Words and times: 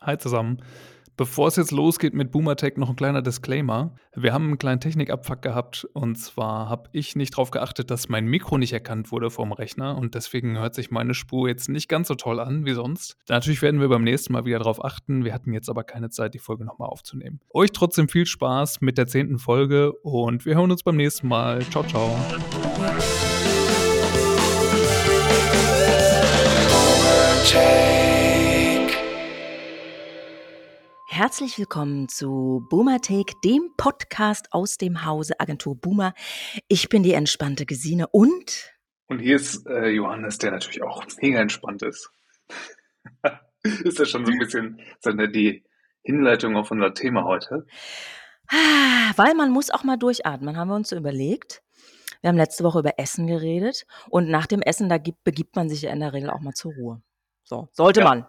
Hi 0.00 0.18
zusammen. 0.18 0.62
Bevor 1.16 1.46
es 1.46 1.54
jetzt 1.54 1.70
losgeht 1.70 2.12
mit 2.12 2.32
Boomertech, 2.32 2.76
noch 2.76 2.90
ein 2.90 2.96
kleiner 2.96 3.22
Disclaimer. 3.22 3.94
Wir 4.16 4.32
haben 4.32 4.46
einen 4.46 4.58
kleinen 4.58 4.80
Technikabfuck 4.80 5.42
gehabt 5.42 5.86
und 5.92 6.16
zwar 6.16 6.68
habe 6.68 6.90
ich 6.90 7.14
nicht 7.14 7.34
darauf 7.34 7.52
geachtet, 7.52 7.92
dass 7.92 8.08
mein 8.08 8.26
Mikro 8.26 8.58
nicht 8.58 8.72
erkannt 8.72 9.12
wurde 9.12 9.30
vom 9.30 9.52
Rechner 9.52 9.96
und 9.96 10.16
deswegen 10.16 10.58
hört 10.58 10.74
sich 10.74 10.90
meine 10.90 11.14
Spur 11.14 11.46
jetzt 11.48 11.68
nicht 11.68 11.88
ganz 11.88 12.08
so 12.08 12.16
toll 12.16 12.40
an 12.40 12.66
wie 12.66 12.74
sonst. 12.74 13.16
Natürlich 13.28 13.62
werden 13.62 13.80
wir 13.80 13.88
beim 13.88 14.02
nächsten 14.02 14.32
Mal 14.32 14.44
wieder 14.44 14.58
darauf 14.58 14.84
achten. 14.84 15.24
Wir 15.24 15.32
hatten 15.32 15.52
jetzt 15.52 15.68
aber 15.68 15.84
keine 15.84 16.10
Zeit, 16.10 16.34
die 16.34 16.40
Folge 16.40 16.64
nochmal 16.64 16.88
aufzunehmen. 16.88 17.40
Euch 17.52 17.70
trotzdem 17.70 18.08
viel 18.08 18.26
Spaß 18.26 18.80
mit 18.80 18.98
der 18.98 19.06
zehnten 19.06 19.38
Folge 19.38 19.92
und 19.92 20.44
wir 20.44 20.56
hören 20.56 20.72
uns 20.72 20.82
beim 20.82 20.96
nächsten 20.96 21.28
Mal. 21.28 21.62
Ciao, 21.66 21.84
ciao. 21.84 22.10
Herzlich 31.06 31.58
willkommen 31.58 32.08
zu 32.08 32.66
Boomer 32.70 33.00
Take, 33.00 33.34
dem 33.44 33.70
Podcast 33.76 34.48
aus 34.52 34.78
dem 34.78 35.04
Hause 35.04 35.38
Agentur 35.38 35.76
Boomer. 35.76 36.14
Ich 36.68 36.88
bin 36.88 37.02
die 37.02 37.12
entspannte 37.12 37.66
Gesine 37.66 38.08
und 38.08 38.72
Und 39.08 39.18
hier 39.20 39.36
ist 39.36 39.66
äh, 39.66 39.88
Johannes, 39.88 40.38
der 40.38 40.52
natürlich 40.52 40.82
auch 40.82 41.04
mega 41.20 41.40
entspannt 41.40 41.82
ist. 41.82 42.10
ist 43.62 43.98
ja 43.98 44.06
schon 44.06 44.24
so 44.24 44.32
ein 44.32 44.38
bisschen 44.38 44.80
so 45.00 45.10
eine, 45.10 45.28
die 45.28 45.64
Hinleitung 46.02 46.56
auf 46.56 46.70
unser 46.70 46.94
Thema 46.94 47.24
heute. 47.24 47.66
Ah, 48.48 49.12
weil 49.16 49.34
man 49.34 49.50
muss 49.50 49.70
auch 49.70 49.84
mal 49.84 49.96
durchatmen, 49.98 50.56
haben 50.56 50.68
wir 50.68 50.74
uns 50.76 50.88
so 50.88 50.96
überlegt. 50.96 51.62
Wir 52.22 52.28
haben 52.28 52.36
letzte 52.38 52.64
Woche 52.64 52.78
über 52.78 52.98
Essen 52.98 53.26
geredet 53.26 53.86
und 54.08 54.28
nach 54.28 54.46
dem 54.46 54.62
Essen, 54.62 54.88
da 54.88 54.96
gibt, 54.98 55.22
begibt 55.24 55.54
man 55.56 55.68
sich 55.68 55.82
ja 55.82 55.92
in 55.92 56.00
der 56.00 56.12
Regel 56.14 56.30
auch 56.30 56.40
mal 56.40 56.54
zur 56.54 56.72
Ruhe. 56.74 57.02
So, 57.44 57.68
sollte 57.72 58.00
Ja. 58.00 58.06
man. 58.08 58.26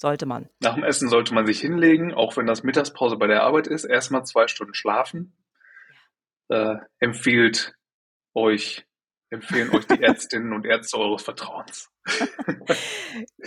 Sollte 0.00 0.24
man. 0.24 0.48
Nach 0.60 0.74
dem 0.74 0.82
Essen 0.82 1.10
sollte 1.10 1.34
man 1.34 1.44
sich 1.44 1.60
hinlegen, 1.60 2.14
auch 2.14 2.34
wenn 2.38 2.46
das 2.46 2.62
Mittagspause 2.62 3.16
bei 3.16 3.26
der 3.26 3.42
Arbeit 3.42 3.66
ist. 3.66 3.84
Erstmal 3.84 4.24
zwei 4.24 4.48
Stunden 4.48 4.72
schlafen. 4.72 5.36
Äh, 6.48 6.76
empfiehlt 7.00 7.74
euch, 8.34 8.86
empfehlen 9.28 9.70
euch 9.76 9.86
die 9.86 10.00
Ärztinnen 10.02 10.54
und 10.54 10.64
Ärzte 10.64 10.96
eures 10.96 11.22
Vertrauens. 11.22 11.90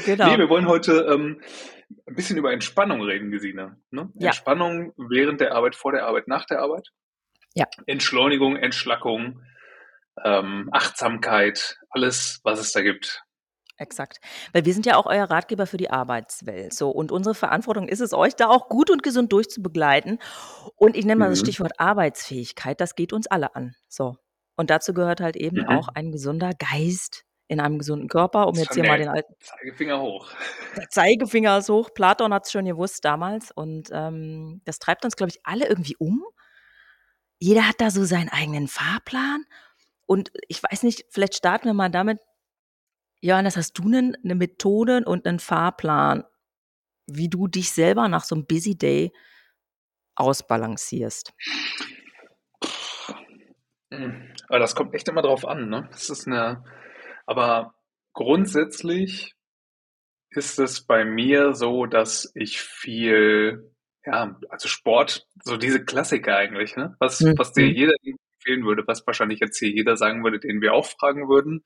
Genau. 0.05 0.27
Nee, 0.27 0.37
wir 0.37 0.49
wollen 0.49 0.67
heute 0.67 1.07
ähm, 1.09 1.41
ein 2.05 2.15
bisschen 2.15 2.37
über 2.37 2.51
Entspannung 2.51 3.01
reden, 3.01 3.31
Gesine. 3.31 3.77
Ne? 3.89 4.11
Ja. 4.15 4.27
Entspannung 4.27 4.91
während 4.97 5.39
der 5.39 5.55
Arbeit, 5.55 5.75
vor 5.75 5.93
der 5.93 6.05
Arbeit, 6.05 6.27
nach 6.27 6.45
der 6.45 6.59
Arbeit. 6.59 6.89
Ja. 7.55 7.65
Entschleunigung, 7.85 8.57
Entschlackung, 8.57 9.41
ähm, 10.23 10.67
Achtsamkeit, 10.73 11.77
alles, 11.89 12.41
was 12.43 12.59
es 12.59 12.73
da 12.73 12.81
gibt. 12.81 13.23
Exakt. 13.77 14.19
Weil 14.53 14.65
wir 14.65 14.73
sind 14.73 14.85
ja 14.85 14.97
auch 14.97 15.07
euer 15.07 15.25
Ratgeber 15.25 15.65
für 15.65 15.77
die 15.77 15.89
Arbeitswelt. 15.89 16.73
So, 16.73 16.89
und 16.91 17.11
unsere 17.11 17.33
Verantwortung 17.35 17.87
ist 17.87 18.01
es, 18.01 18.13
euch 18.13 18.35
da 18.35 18.47
auch 18.49 18.69
gut 18.69 18.91
und 18.91 19.01
gesund 19.03 19.31
durchzubegleiten. 19.33 20.19
Und 20.75 20.95
ich 20.95 21.05
nenne 21.05 21.19
mal 21.19 21.29
das 21.29 21.39
Mhm. 21.39 21.45
Stichwort 21.45 21.79
Arbeitsfähigkeit, 21.79 22.79
das 22.79 22.95
geht 22.95 23.13
uns 23.13 23.27
alle 23.27 23.55
an. 23.55 23.75
So. 23.89 24.15
Und 24.55 24.69
dazu 24.69 24.93
gehört 24.93 25.21
halt 25.21 25.35
eben 25.35 25.61
Mhm. 25.61 25.69
auch 25.69 25.87
ein 25.89 26.11
gesunder 26.11 26.51
Geist 26.53 27.23
in 27.47 27.59
einem 27.59 27.79
gesunden 27.79 28.07
Körper, 28.07 28.47
um 28.47 28.55
jetzt 28.55 28.73
hier 28.75 28.83
mal 28.85 28.97
der 28.97 29.07
den 29.07 29.15
alten 29.15 29.33
Zeigefinger 29.39 29.99
hoch. 29.99 30.27
der 30.85 30.89
Zeigefinger 30.89 31.57
ist 31.57 31.69
hoch. 31.69 31.89
Platon 31.93 32.33
hat 32.33 32.45
es 32.45 32.51
schon 32.51 32.65
gewusst 32.65 33.03
damals. 33.03 33.51
Und 33.51 33.89
ähm, 33.91 34.61
das 34.65 34.79
treibt 34.79 35.03
uns, 35.03 35.15
glaube 35.15 35.31
ich, 35.31 35.39
alle 35.43 35.67
irgendwie 35.67 35.95
um. 35.97 36.23
Jeder 37.39 37.67
hat 37.67 37.81
da 37.81 37.89
so 37.89 38.05
seinen 38.05 38.29
eigenen 38.29 38.67
Fahrplan. 38.67 39.45
Und 40.05 40.31
ich 40.47 40.61
weiß 40.63 40.83
nicht, 40.83 41.05
vielleicht 41.09 41.35
starten 41.35 41.65
wir 41.65 41.73
mal 41.73 41.89
damit. 41.89 42.19
Johannes, 43.23 43.55
hast 43.55 43.79
du 43.79 43.89
denn 43.89 44.17
eine 44.21 44.35
Methode 44.35 45.01
und 45.05 45.25
einen 45.25 45.39
Fahrplan, 45.39 46.25
wie 47.07 47.29
du 47.29 47.47
dich 47.47 47.71
selber 47.71 48.09
nach 48.09 48.25
so 48.25 48.35
einem 48.35 48.45
Busy 48.45 48.77
Day 48.77 49.13
ausbalancierst? 50.15 51.31
Mhm. 53.89 54.33
Aber 54.49 54.59
das 54.59 54.75
kommt 54.75 54.93
echt 54.93 55.07
immer 55.07 55.21
drauf 55.21 55.47
an, 55.47 55.69
ne? 55.69 55.87
Das 55.93 56.09
ist 56.09 56.27
eine, 56.27 56.65
aber 57.25 57.75
grundsätzlich 58.11 59.35
ist 60.31 60.59
es 60.59 60.85
bei 60.85 61.05
mir 61.05 61.53
so, 61.53 61.85
dass 61.85 62.29
ich 62.35 62.59
viel, 62.59 63.71
ja, 64.05 64.37
also 64.49 64.67
Sport, 64.67 65.29
so 65.45 65.55
diese 65.55 65.85
Klassiker 65.85 66.35
eigentlich, 66.35 66.75
ne? 66.75 66.97
Was, 66.99 67.21
Mhm. 67.21 67.37
was 67.37 67.53
dir 67.53 67.71
jeder 67.71 67.93
empfehlen 68.03 68.65
würde, 68.65 68.83
was 68.85 69.07
wahrscheinlich 69.07 69.39
jetzt 69.39 69.59
hier 69.59 69.69
jeder 69.69 69.95
sagen 69.95 70.25
würde, 70.25 70.41
den 70.41 70.59
wir 70.59 70.73
auch 70.73 70.87
fragen 70.87 71.29
würden. 71.29 71.63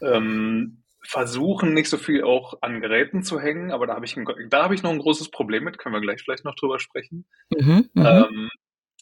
Ähm, 0.00 0.82
versuchen 1.02 1.72
nicht 1.72 1.88
so 1.88 1.98
viel 1.98 2.24
auch 2.24 2.54
an 2.62 2.80
Geräten 2.80 3.22
zu 3.22 3.40
hängen, 3.40 3.70
aber 3.70 3.86
da 3.86 3.94
habe 3.94 4.04
ich, 4.04 4.16
ein, 4.16 4.26
da 4.50 4.64
habe 4.64 4.74
ich 4.74 4.82
noch 4.82 4.90
ein 4.90 4.98
großes 4.98 5.30
Problem 5.30 5.64
mit, 5.64 5.78
können 5.78 5.94
wir 5.94 6.00
gleich 6.00 6.22
vielleicht 6.22 6.44
noch 6.44 6.56
drüber 6.56 6.78
sprechen. 6.80 7.26
Mhm, 7.56 7.88
mhm. 7.94 8.06
Ähm, 8.06 8.50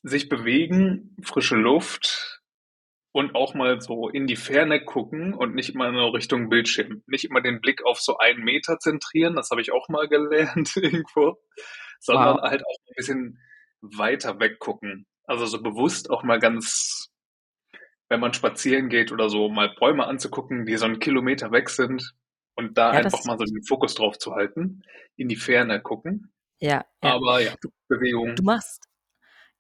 sich 0.03 0.29
bewegen, 0.29 1.17
frische 1.23 1.57
Luft 1.57 2.43
und 3.13 3.35
auch 3.35 3.55
mal 3.55 3.81
so 3.81 4.09
in 4.09 4.27
die 4.27 4.37
Ferne 4.37 4.85
gucken 4.85 5.35
und 5.35 5.55
nicht 5.55 5.75
immer 5.75 5.91
nur 5.93 6.13
Richtung 6.13 6.51
Bildschirm. 6.51 7.03
Nicht 7.07 7.25
immer 7.25 7.41
den 7.41 7.61
Blick 7.61 7.85
auf 7.85 8.01
so 8.01 8.19
einen 8.19 8.43
Meter 8.45 8.79
zentrieren, 8.79 9.37
das 9.37 9.51
habe 9.51 9.61
ich 9.61 9.73
auch 9.73 9.89
mal 9.89 10.09
gelernt 10.09 10.77
irgendwo, 10.77 11.39
sondern 12.01 12.37
Wow. 12.37 12.43
halt 12.43 12.63
auch 12.63 12.77
ein 12.89 12.95
bisschen 12.97 13.39
weiter 13.81 14.41
weggucken. 14.41 15.07
Also 15.27 15.47
so 15.47 15.63
bewusst 15.63 16.11
auch 16.11 16.23
mal 16.23 16.39
ganz, 16.39 17.14
wenn 18.09 18.21
man 18.21 18.35
spazieren 18.35 18.89
geht 18.89 19.13
oder 19.13 19.29
so, 19.29 19.49
mal 19.49 19.75
Bäume 19.79 20.07
anzugucken, 20.07 20.67
die 20.67 20.77
so 20.77 20.85
einen 20.85 21.01
Kilometer 21.01 21.53
weg 21.53 21.71
sind 21.71 22.15
und 22.55 22.79
da 22.79 22.93
Ja, 22.93 22.99
einfach 22.99 23.25
mal 23.25 23.39
so 23.39 23.45
den 23.45 23.65
Fokus 23.65 23.95
drauf 23.95 24.19
zu 24.19 24.35
halten, 24.35 24.83
in 25.17 25.29
die 25.29 25.37
Ferne 25.37 25.81
gucken. 25.81 26.33
Ja, 26.61 26.85
ja. 27.03 27.15
Aber 27.15 27.41
ja, 27.41 27.55
Du, 27.61 27.71
Bewegung 27.89 28.37
du 28.37 28.43
machst 28.43 28.85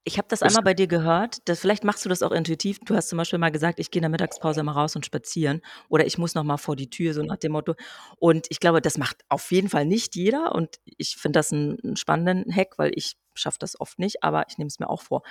ich 0.06 0.19
habe 0.19 0.28
das 0.28 0.43
einmal 0.43 0.62
bei 0.62 0.75
dir 0.75 0.87
gehört, 0.87 1.49
dass 1.49 1.60
vielleicht 1.60 1.82
machst 1.82 2.05
du 2.05 2.10
das 2.10 2.22
auch 2.22 2.31
intuitiv. 2.31 2.78
Du 2.81 2.94
hast 2.94 3.09
zum 3.09 3.16
Beispiel 3.16 3.38
mal 3.38 3.50
gesagt, 3.50 3.81
ich 3.81 3.91
gehe 3.91 4.00
in 4.00 4.03
der 4.03 4.10
Mittagspause 4.10 4.62
mal 4.62 4.72
raus 4.72 4.94
und 4.94 5.06
spazieren 5.06 5.62
oder 5.88 6.05
ich 6.05 6.19
muss 6.19 6.34
noch 6.34 6.44
mal 6.44 6.59
vor 6.59 6.76
die 6.76 6.91
Tür, 6.91 7.15
so 7.15 7.22
nach 7.22 7.38
dem 7.38 7.53
Motto. 7.53 7.75
Und 8.19 8.47
ich 8.50 8.61
glaube, 8.61 8.82
das 8.82 8.99
macht 8.99 9.25
auf 9.31 9.50
jeden 9.50 9.71
Fall 9.71 9.87
nicht 9.87 10.15
jeder 10.15 10.55
und 10.55 10.76
ich 10.84 11.16
finde 11.16 11.38
das 11.38 11.53
einen, 11.53 11.78
einen 11.82 11.97
spannenden 11.97 12.55
Hack, 12.55 12.75
weil 12.76 12.93
ich 12.94 13.16
schaffe 13.32 13.59
das 13.59 13.81
oft 13.81 13.99
nicht, 13.99 14.22
aber 14.22 14.44
ich 14.49 14.59
nehme 14.59 14.69
es 14.69 14.78
mir 14.78 14.91
auch 14.91 15.03
vor. 15.03 15.22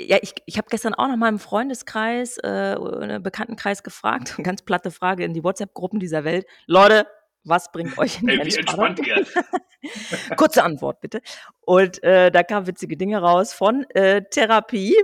Ja, 0.00 0.18
ich, 0.20 0.34
ich 0.46 0.58
habe 0.58 0.68
gestern 0.70 0.94
auch 0.94 1.08
noch 1.08 1.16
mal 1.16 1.28
im 1.28 1.38
Freundeskreis, 1.38 2.38
äh, 2.38 2.76
oder 2.78 3.20
Bekanntenkreis 3.20 3.82
gefragt, 3.82 4.34
eine 4.36 4.44
ganz 4.44 4.62
platte 4.62 4.90
Frage 4.90 5.24
in 5.24 5.34
die 5.34 5.44
WhatsApp-Gruppen 5.44 6.00
dieser 6.00 6.24
Welt. 6.24 6.46
Leute, 6.66 7.06
was 7.44 7.72
bringt 7.72 7.98
euch 7.98 8.20
in 8.20 8.28
die 8.28 8.38
Ey, 8.38 8.46
wie 8.46 8.56
entspannt 8.56 9.06
ihr? 9.06 9.26
Kurze 10.36 10.62
Antwort 10.62 11.00
bitte. 11.00 11.20
Und 11.60 12.02
äh, 12.02 12.30
da 12.30 12.42
kamen 12.42 12.66
witzige 12.66 12.96
Dinge 12.96 13.18
raus 13.18 13.52
von 13.52 13.84
äh, 13.90 14.22
Therapie 14.30 14.96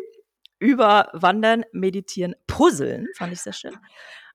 über 0.60 1.08
Wandern, 1.12 1.64
Meditieren, 1.72 2.34
Puzzeln, 2.46 3.08
fand 3.16 3.32
ich 3.32 3.40
sehr 3.40 3.52
schön. 3.52 3.76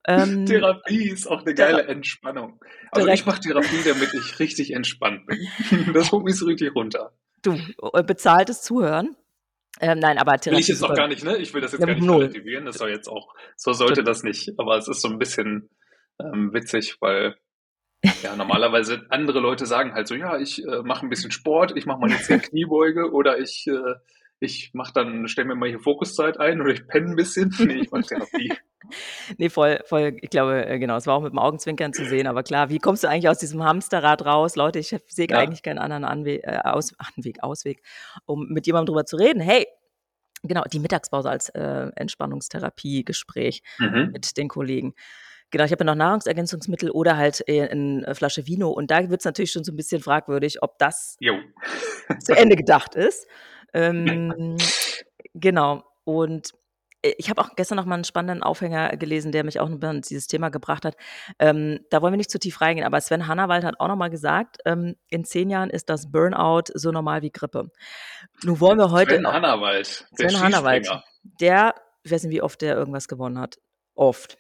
Ähm, 0.06 0.46
Therapie 0.48 1.10
ist 1.10 1.28
auch 1.28 1.42
eine 1.42 1.56
Thera 1.56 1.72
geile 1.72 1.88
Entspannung. 1.88 2.60
Also 2.92 3.06
direkt. 3.06 3.22
ich 3.22 3.26
mache 3.26 3.40
Therapie, 3.40 3.84
damit 3.86 4.14
ich 4.14 4.40
richtig 4.40 4.72
entspannt 4.72 5.26
bin. 5.26 5.94
Das 5.94 6.12
holt 6.12 6.26
mich 6.26 6.36
so 6.36 6.46
richtig 6.46 6.76
runter. 6.76 7.14
Du, 7.42 7.58
äh, 7.94 8.04
bezahltes 8.04 8.62
Zuhören. 8.62 9.16
Ähm, 9.80 10.00
nein, 10.00 10.18
aber 10.18 10.34
Will 10.34 10.38
ich 10.38 10.42
Therapie 10.44 10.72
jetzt 10.72 10.84
auch 10.84 10.94
gar 10.96 11.08
nicht, 11.08 11.24
ne? 11.24 11.38
Ich 11.38 11.54
will 11.54 11.62
das 11.62 11.72
jetzt 11.72 11.82
Ja, 11.82 11.88
gar 11.88 11.96
nicht 11.96 12.06
null. 12.06 12.22
relativieren. 12.22 12.66
Das 12.66 12.78
soll 12.78 12.90
jetzt 12.92 13.08
auch, 13.08 13.34
so 13.56 13.74
sollte 13.74 14.04
das 14.04 14.24
nicht. 14.24 14.54
Aber 14.58 14.78
es 14.78 14.88
ist 14.88 15.02
so 15.02 15.10
ein 15.10 15.18
bisschen 15.18 15.70
ähm, 16.20 16.54
witzig, 16.54 16.98
weil 17.02 17.36
ja 18.22 18.36
normalerweise 18.36 19.06
andere 19.10 19.40
Leute 19.40 19.66
sagen 19.66 19.94
halt 19.94 20.08
so, 20.08 20.16
ja, 20.16 20.38
ich 20.38 20.64
äh, 20.64 20.82
mache 20.84 21.06
ein 21.06 21.10
bisschen 21.10 21.32
Sport, 21.32 21.76
ich 21.76 21.86
mache 21.86 22.00
mal 22.00 22.10
jetzt 22.12 22.28
hier 22.28 22.40
Kniebeuge 22.40 23.12
oder 23.12 23.40
ich 23.40 23.66
äh, 23.68 23.96
ich 24.44 24.72
mache 24.74 24.94
dann, 24.94 25.28
stelle 25.28 25.48
mir 25.48 25.56
mal 25.56 25.70
hier 25.70 25.80
Fokuszeit 25.80 26.40
ein 26.40 26.62
oder 26.62 26.72
ich 26.72 26.88
penne 26.88 27.10
ein 27.12 27.16
bisschen. 27.16 27.50
Nee, 27.60 27.82
ich 27.82 27.92
mache 27.92 28.04
Therapie. 28.04 28.54
Nee, 29.38 29.50
voll, 29.50 29.80
voll, 29.86 30.18
ich 30.22 30.30
glaube, 30.30 30.66
äh, 30.66 30.78
genau, 30.78 30.98
es 30.98 31.08
war 31.08 31.16
auch 31.16 31.22
mit 31.22 31.32
dem 31.32 31.40
Augenzwinkern 31.40 31.94
zu 31.94 32.06
sehen, 32.06 32.28
aber 32.28 32.44
klar, 32.44 32.70
wie 32.70 32.80
kommst 32.80 33.04
du 33.04 33.08
eigentlich 33.08 33.30
aus 33.30 33.38
diesem 33.40 33.64
Hamsterrad 33.64 34.26
raus? 34.26 34.56
Leute, 34.58 34.80
ich 34.80 34.96
sehe 35.08 35.28
Ja. 35.30 35.38
eigentlich 35.40 35.64
keinen 35.64 35.80
anderen 35.80 36.04
Anwe 36.04 36.44
äh, 36.44 36.60
Aus 36.64 36.94
Anweg, 37.18 37.42
Ausweg, 37.42 37.82
um 38.26 38.48
mit 38.50 38.68
jemandem 38.68 38.88
drüber 38.94 39.06
zu 39.06 39.16
reden. 39.16 39.40
Hey, 39.42 39.66
genau, 40.44 40.64
die 40.72 40.80
Mittagspause 40.80 41.30
als 41.30 41.50
äh, 41.50 41.90
Entspannungstherapie-Gespräch 41.96 43.64
Mhm. 43.80 44.10
mit 44.12 44.38
den 44.38 44.48
Kollegen. 44.50 44.94
Genau, 45.52 45.66
ich 45.66 45.72
habe 45.72 45.84
ja 45.84 45.86
noch 45.86 45.96
Nahrungsergänzungsmittel 45.96 46.90
oder 46.90 47.16
halt 47.16 47.44
äh, 47.48 47.70
eine 47.70 48.16
Flasche 48.16 48.48
Vino 48.48 48.70
und 48.72 48.90
da 48.90 49.10
wird 49.10 49.22
es 49.22 49.26
natürlich 49.26 49.52
schon 49.52 49.64
so 49.64 49.72
ein 49.72 49.76
bisschen 49.76 50.02
fragwürdig, 50.02 50.64
ob 50.64 50.78
das 50.80 51.16
Jo. 51.20 51.36
zu 52.20 52.36
Ende 52.36 52.56
gedacht 52.56 52.96
ist. 52.96 53.28
Ähm, 53.74 54.74
genau. 55.34 55.84
Und 56.06 56.52
äh, 57.04 57.14
ich 57.18 57.30
habe 57.30 57.42
auch 57.42 57.56
gestern 57.56 57.78
noch 57.78 57.86
mal 57.86 57.96
einen 57.96 58.04
spannenden 58.06 58.44
Aufhänger 58.44 58.98
gelesen, 58.98 59.32
der 59.32 59.44
mich 59.44 59.60
auch 59.60 59.70
noch 59.70 59.82
an 59.90 60.02
dieses 60.02 60.28
Thema 60.28 60.50
gebracht 60.50 60.86
hat. 60.86 60.96
Ähm, 61.40 61.80
da 61.92 62.02
wollen 62.02 62.14
wir 62.14 62.18
nicht 62.18 62.32
zu 62.32 62.40
tief 62.40 62.62
reingehen, 62.62 62.86
aber 62.88 63.02
Sven 63.02 63.28
Hannawald 63.28 63.64
hat 63.66 63.80
auch 63.80 63.88
noch 63.90 63.96
mal 63.98 64.10
gesagt, 64.10 64.58
ähm, 64.66 64.96
in 65.10 65.26
zehn 65.26 65.50
Jahren 65.50 65.70
ist 65.72 65.90
das 65.90 66.12
Burnout 66.12 66.66
so 66.76 66.92
normal 66.92 67.22
wie 67.24 67.32
Grippe. 67.32 67.72
Nun 68.44 68.60
wollen 68.62 68.80
wir 68.80 68.92
heute 68.92 69.20
Sven 69.20 69.32
Hannawald, 69.32 70.08
der 70.12 70.30
Sven 70.30 70.42
Hannawald, 70.42 70.96
der, 71.24 71.76
ich 72.04 72.12
weiß 72.12 72.24
nicht, 72.24 72.34
wie 72.34 72.42
oft 72.44 72.62
der 72.62 72.76
irgendwas 72.78 73.08
gewonnen 73.08 73.40
hat. 73.40 73.60
Oft. 73.96 74.38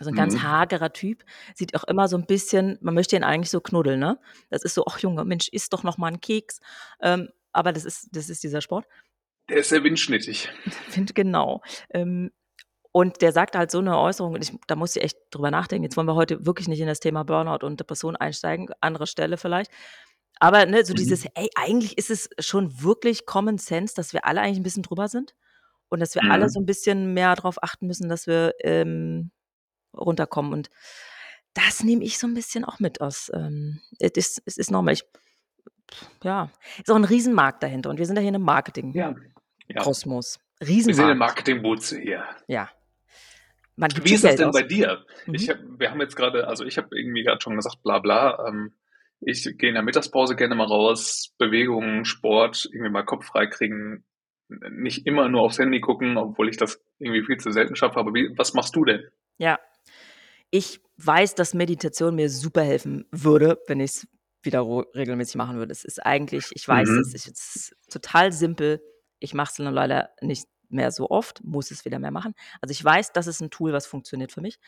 So 0.00 0.10
'n 0.10 0.14
ganz 0.14 0.36
Mhm. 0.36 0.42
hagerer 0.42 0.92
Typ, 0.92 1.24
sieht 1.54 1.74
auch 1.76 1.84
immer 1.84 2.08
so 2.08 2.16
'n 2.18 2.26
bisschen 2.26 2.78
man 2.82 2.94
möchte 2.94 3.16
ihn 3.16 3.24
eigentlich 3.24 3.50
so 3.50 3.60
knuddeln, 3.62 4.00
ne? 4.00 4.20
Das 4.50 4.62
ist 4.64 4.74
so: 4.74 4.84
„Ach 4.88 4.98
Junge, 5.00 5.24
Mensch, 5.24 5.48
iss 5.52 5.70
doch 5.70 5.84
noch 5.84 5.98
mal 5.98 6.08
'n 6.12 6.20
Keks.“ 6.20 6.60
Ähm, 7.02 7.28
aber 7.58 7.72
das 7.74 7.84
ist 7.86 8.08
das 8.12 8.30
ist 8.30 8.42
dieser 8.44 8.62
Sport. 8.62 8.86
Der 9.48 9.58
ist 9.58 9.70
sehr 9.70 9.82
windschnittig. 9.84 10.50
Wind 10.94 11.14
genau. 11.14 11.62
Ähm, 11.90 12.30
und 12.92 13.22
der 13.22 13.32
sagt 13.32 13.56
halt 13.56 13.70
so 13.70 13.80
'ne 13.80 13.98
Äußerung 13.98 14.34
und 14.34 14.42
ich 14.44 14.52
da 14.68 14.76
musste 14.76 15.00
ich 15.00 15.04
echt 15.06 15.18
drüber 15.30 15.50
nachdenken. 15.50 15.84
Jetzt 15.84 15.96
wollen 15.96 16.08
wir 16.08 16.14
heute 16.16 16.46
wirklich 16.46 16.68
nicht 16.68 16.80
in 16.80 16.88
das 16.88 17.00
Thema 17.00 17.24
Burnout 17.24 17.64
und 17.66 17.80
Depression 17.80 18.16
einsteigen, 18.16 18.68
andere 18.80 19.06
Stelle 19.06 19.36
vielleicht. 19.38 19.70
Aber, 20.40 20.66
ne, 20.66 20.84
so 20.84 20.94
dieses: 20.94 21.24
Mhm. 21.24 21.30
„Ey, 21.34 21.50
eigentlich 21.56 21.98
ist 21.98 22.10
es 22.10 22.30
schon 22.40 22.82
wirklich 22.82 23.26
Common 23.26 23.58
Sense, 23.58 23.94
dass 23.96 24.12
wir 24.14 24.26
alle 24.26 24.40
eigentlich 24.42 24.58
'n 24.60 24.64
bisschen 24.64 24.82
drüber 24.84 25.08
sind 25.08 25.34
und 25.90 26.00
dass 26.00 26.14
wir 26.16 26.30
alle 26.30 26.48
Mhm. 26.48 26.50
so 26.50 26.60
'n 26.60 26.66
bisschen 26.66 27.14
mehr 27.14 27.34
drauf 27.36 27.62
achten 27.62 27.86
müssen, 27.88 28.08
dass 28.10 28.26
wir, 28.28 28.54
ähm, 28.62 29.32
runterkommen.“ 29.96 30.52
Und 30.54 30.70
das 31.54 31.84
nehme 31.84 32.04
ich 32.04 32.18
so 32.18 32.26
'n 32.28 32.34
bisschen 32.34 32.64
auch 32.66 32.80
mit 32.80 33.00
aus, 33.02 33.30
ähm 33.34 33.80
es 34.00 34.12
ist 34.16 34.42
es 34.46 34.58
ist 34.58 34.70
normal. 34.72 34.94
Ich 34.94 35.04
ja, 36.24 36.50
ist 36.78 36.90
auch 36.90 36.96
'n 36.96 37.04
Riesenmarkt 37.04 37.62
dahinter 37.62 37.90
und 37.90 37.98
wir 37.98 38.06
sind 38.06 38.16
ja 38.16 38.20
hier 38.22 38.28
in 38.28 38.34
'nem 38.34 38.42
Ja, 38.94 39.14
ja. 39.68 39.86
Marketing-Kosmos. 39.86 40.38
Wir 40.86 40.96
sind 40.96 41.10
im 41.10 41.18
Riesenmarkt. 41.18 41.18
Marketing-Bootsee 41.18 42.02
hier. 42.02 42.24
Ja. 42.48 42.70
Man 43.78 43.92
Wie 44.04 44.14
ist 44.14 44.24
das 44.24 44.36
denn 44.36 44.50
bei 44.50 44.62
aus. 44.62 44.64
dir? 44.64 45.04
Ich 45.32 45.48
Mhm. 45.48 45.48
habe 45.48 45.60
wir 45.78 45.90
haben 45.90 46.00
jetzt 46.00 46.16
grade 46.16 46.46
also, 46.46 46.64
ich 46.64 46.76
habe 46.78 46.88
irgendwie 46.98 47.24
grad 47.24 47.42
schon 47.42 47.56
gesagt, 47.56 47.82
bla 47.82 47.98
bla. 47.98 48.46
Ähm, 48.48 48.74
ich 49.20 49.42
gehe 49.58 49.68
in 49.70 49.74
der 49.74 49.82
Mittagspause 49.82 50.36
gerne 50.36 50.54
mal 50.54 50.66
raus, 50.66 51.34
Bewegung, 51.38 52.04
Sport, 52.04 52.68
irgendwie 52.72 52.90
mal 52.90 53.02
Kopf 53.04 53.26
freikriegen, 53.26 54.04
nicht 54.70 55.06
immer 55.06 55.28
nur 55.28 55.42
aufs 55.42 55.58
Handy 55.58 55.80
gucken, 55.80 56.16
obwohl 56.16 56.48
ich 56.48 56.56
das 56.56 56.80
irgendwie 56.98 57.24
viel 57.24 57.38
zu 57.38 57.50
selten 57.50 57.76
schaffe. 57.76 57.98
Aber 57.98 58.14
wie 58.14 58.30
was 58.36 58.54
machst 58.54 58.76
du 58.76 58.84
denn? 58.84 59.08
Ja. 59.40 59.58
Ich 60.50 60.80
weiß, 60.98 61.34
dass 61.36 61.54
Meditation 61.54 62.16
mir 62.16 62.30
super 62.30 62.62
helfen 62.62 63.06
würde, 63.12 63.58
wenn 63.68 63.80
ich's 63.80 64.08
wieder 64.48 64.62
regelmäßig 64.96 65.36
machen 65.36 65.58
würde. 65.58 65.72
Es 65.72 65.84
ist 65.84 66.04
eigentlich 66.06 66.52
ich 66.56 66.68
weiß 66.68 66.98
es, 66.98 67.14
Mhm. 67.14 67.14
ich 67.14 67.28
ist 67.28 67.76
total 67.90 68.32
simpel. 68.32 68.82
Ich 69.20 69.34
mache 69.34 69.52
es 69.52 69.58
leider 69.60 70.10
nicht 70.22 70.48
mehr 70.70 70.90
so 70.92 71.10
oft, 71.10 71.42
muss 71.44 71.70
es 71.72 71.84
wieder 71.86 72.00
mehr 72.00 72.10
machen. 72.12 72.34
Also, 72.62 72.72
ich 72.72 72.84
weiß, 72.84 73.12
das 73.14 73.28
ist 73.28 73.42
'n 73.42 73.50
Tool, 73.50 73.72
was 73.74 73.86
funktioniert 73.86 74.32
für 74.32 74.42
mich. 74.42 74.58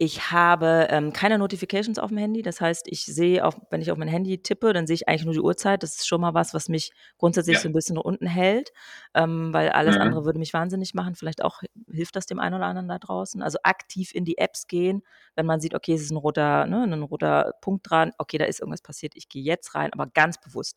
Ich 0.00 0.32
habe, 0.32 0.88
ähm, 0.90 1.12
keine 1.12 1.38
Notifications 1.38 2.00
aufm 2.00 2.16
Handy. 2.16 2.42
Das 2.42 2.60
heißt, 2.60 2.86
ich 2.88 3.04
sehe 3.06 3.44
auch 3.46 3.54
wenn 3.70 3.80
ich 3.80 3.92
auf 3.92 3.98
mein 3.98 4.08
Handy 4.08 4.42
tippe, 4.42 4.72
dann 4.72 4.88
sehe 4.88 4.94
ich 4.94 5.06
eigentlich 5.08 5.24
nur 5.24 5.34
die 5.34 5.40
Uhrzeit. 5.40 5.84
Das 5.84 5.94
ist 5.94 6.08
schon 6.08 6.20
mal 6.20 6.34
was, 6.34 6.52
was 6.52 6.68
mich 6.68 6.90
grundsätzlich 7.16 7.60
Ja. 7.60 7.60
so 7.60 7.68
'n 7.68 7.72
bisschen 7.72 7.96
unten 7.96 8.26
hält, 8.26 8.72
ähm, 9.14 9.52
weil 9.54 9.68
alles 9.70 9.96
andere 9.96 10.24
Mhm. 10.24 10.24
würde 10.24 10.40
mich 10.40 10.52
wahnsinnig 10.52 10.94
machen. 10.94 11.14
Vielleicht 11.14 11.44
auch 11.44 11.62
hilft 11.88 12.16
das 12.16 12.26
dem 12.26 12.40
einen 12.40 12.56
oder 12.56 12.66
anderen 12.66 12.88
da 12.88 12.98
draußen. 12.98 13.40
Also, 13.40 13.58
aktiv 13.62 14.10
in 14.12 14.24
die 14.24 14.36
Apps 14.38 14.66
gehen, 14.66 15.02
wenn 15.36 15.46
man 15.46 15.60
sieht, 15.60 15.76
okay, 15.76 15.94
es 15.94 16.02
ist 16.02 16.10
'n 16.10 16.16
roter 16.16 16.66
ne, 16.66 16.84
'nen 16.88 17.02
roter 17.04 17.52
Punkt 17.60 17.88
dran. 17.88 18.10
Okay, 18.18 18.38
da 18.38 18.46
ist 18.46 18.58
irgendwas 18.60 18.82
passiert. 18.82 19.14
Ich 19.14 19.28
gehe 19.28 19.44
jetzt 19.44 19.76
rein, 19.76 19.92
aber 19.92 20.08
ganz 20.08 20.40
bewusst. 20.40 20.76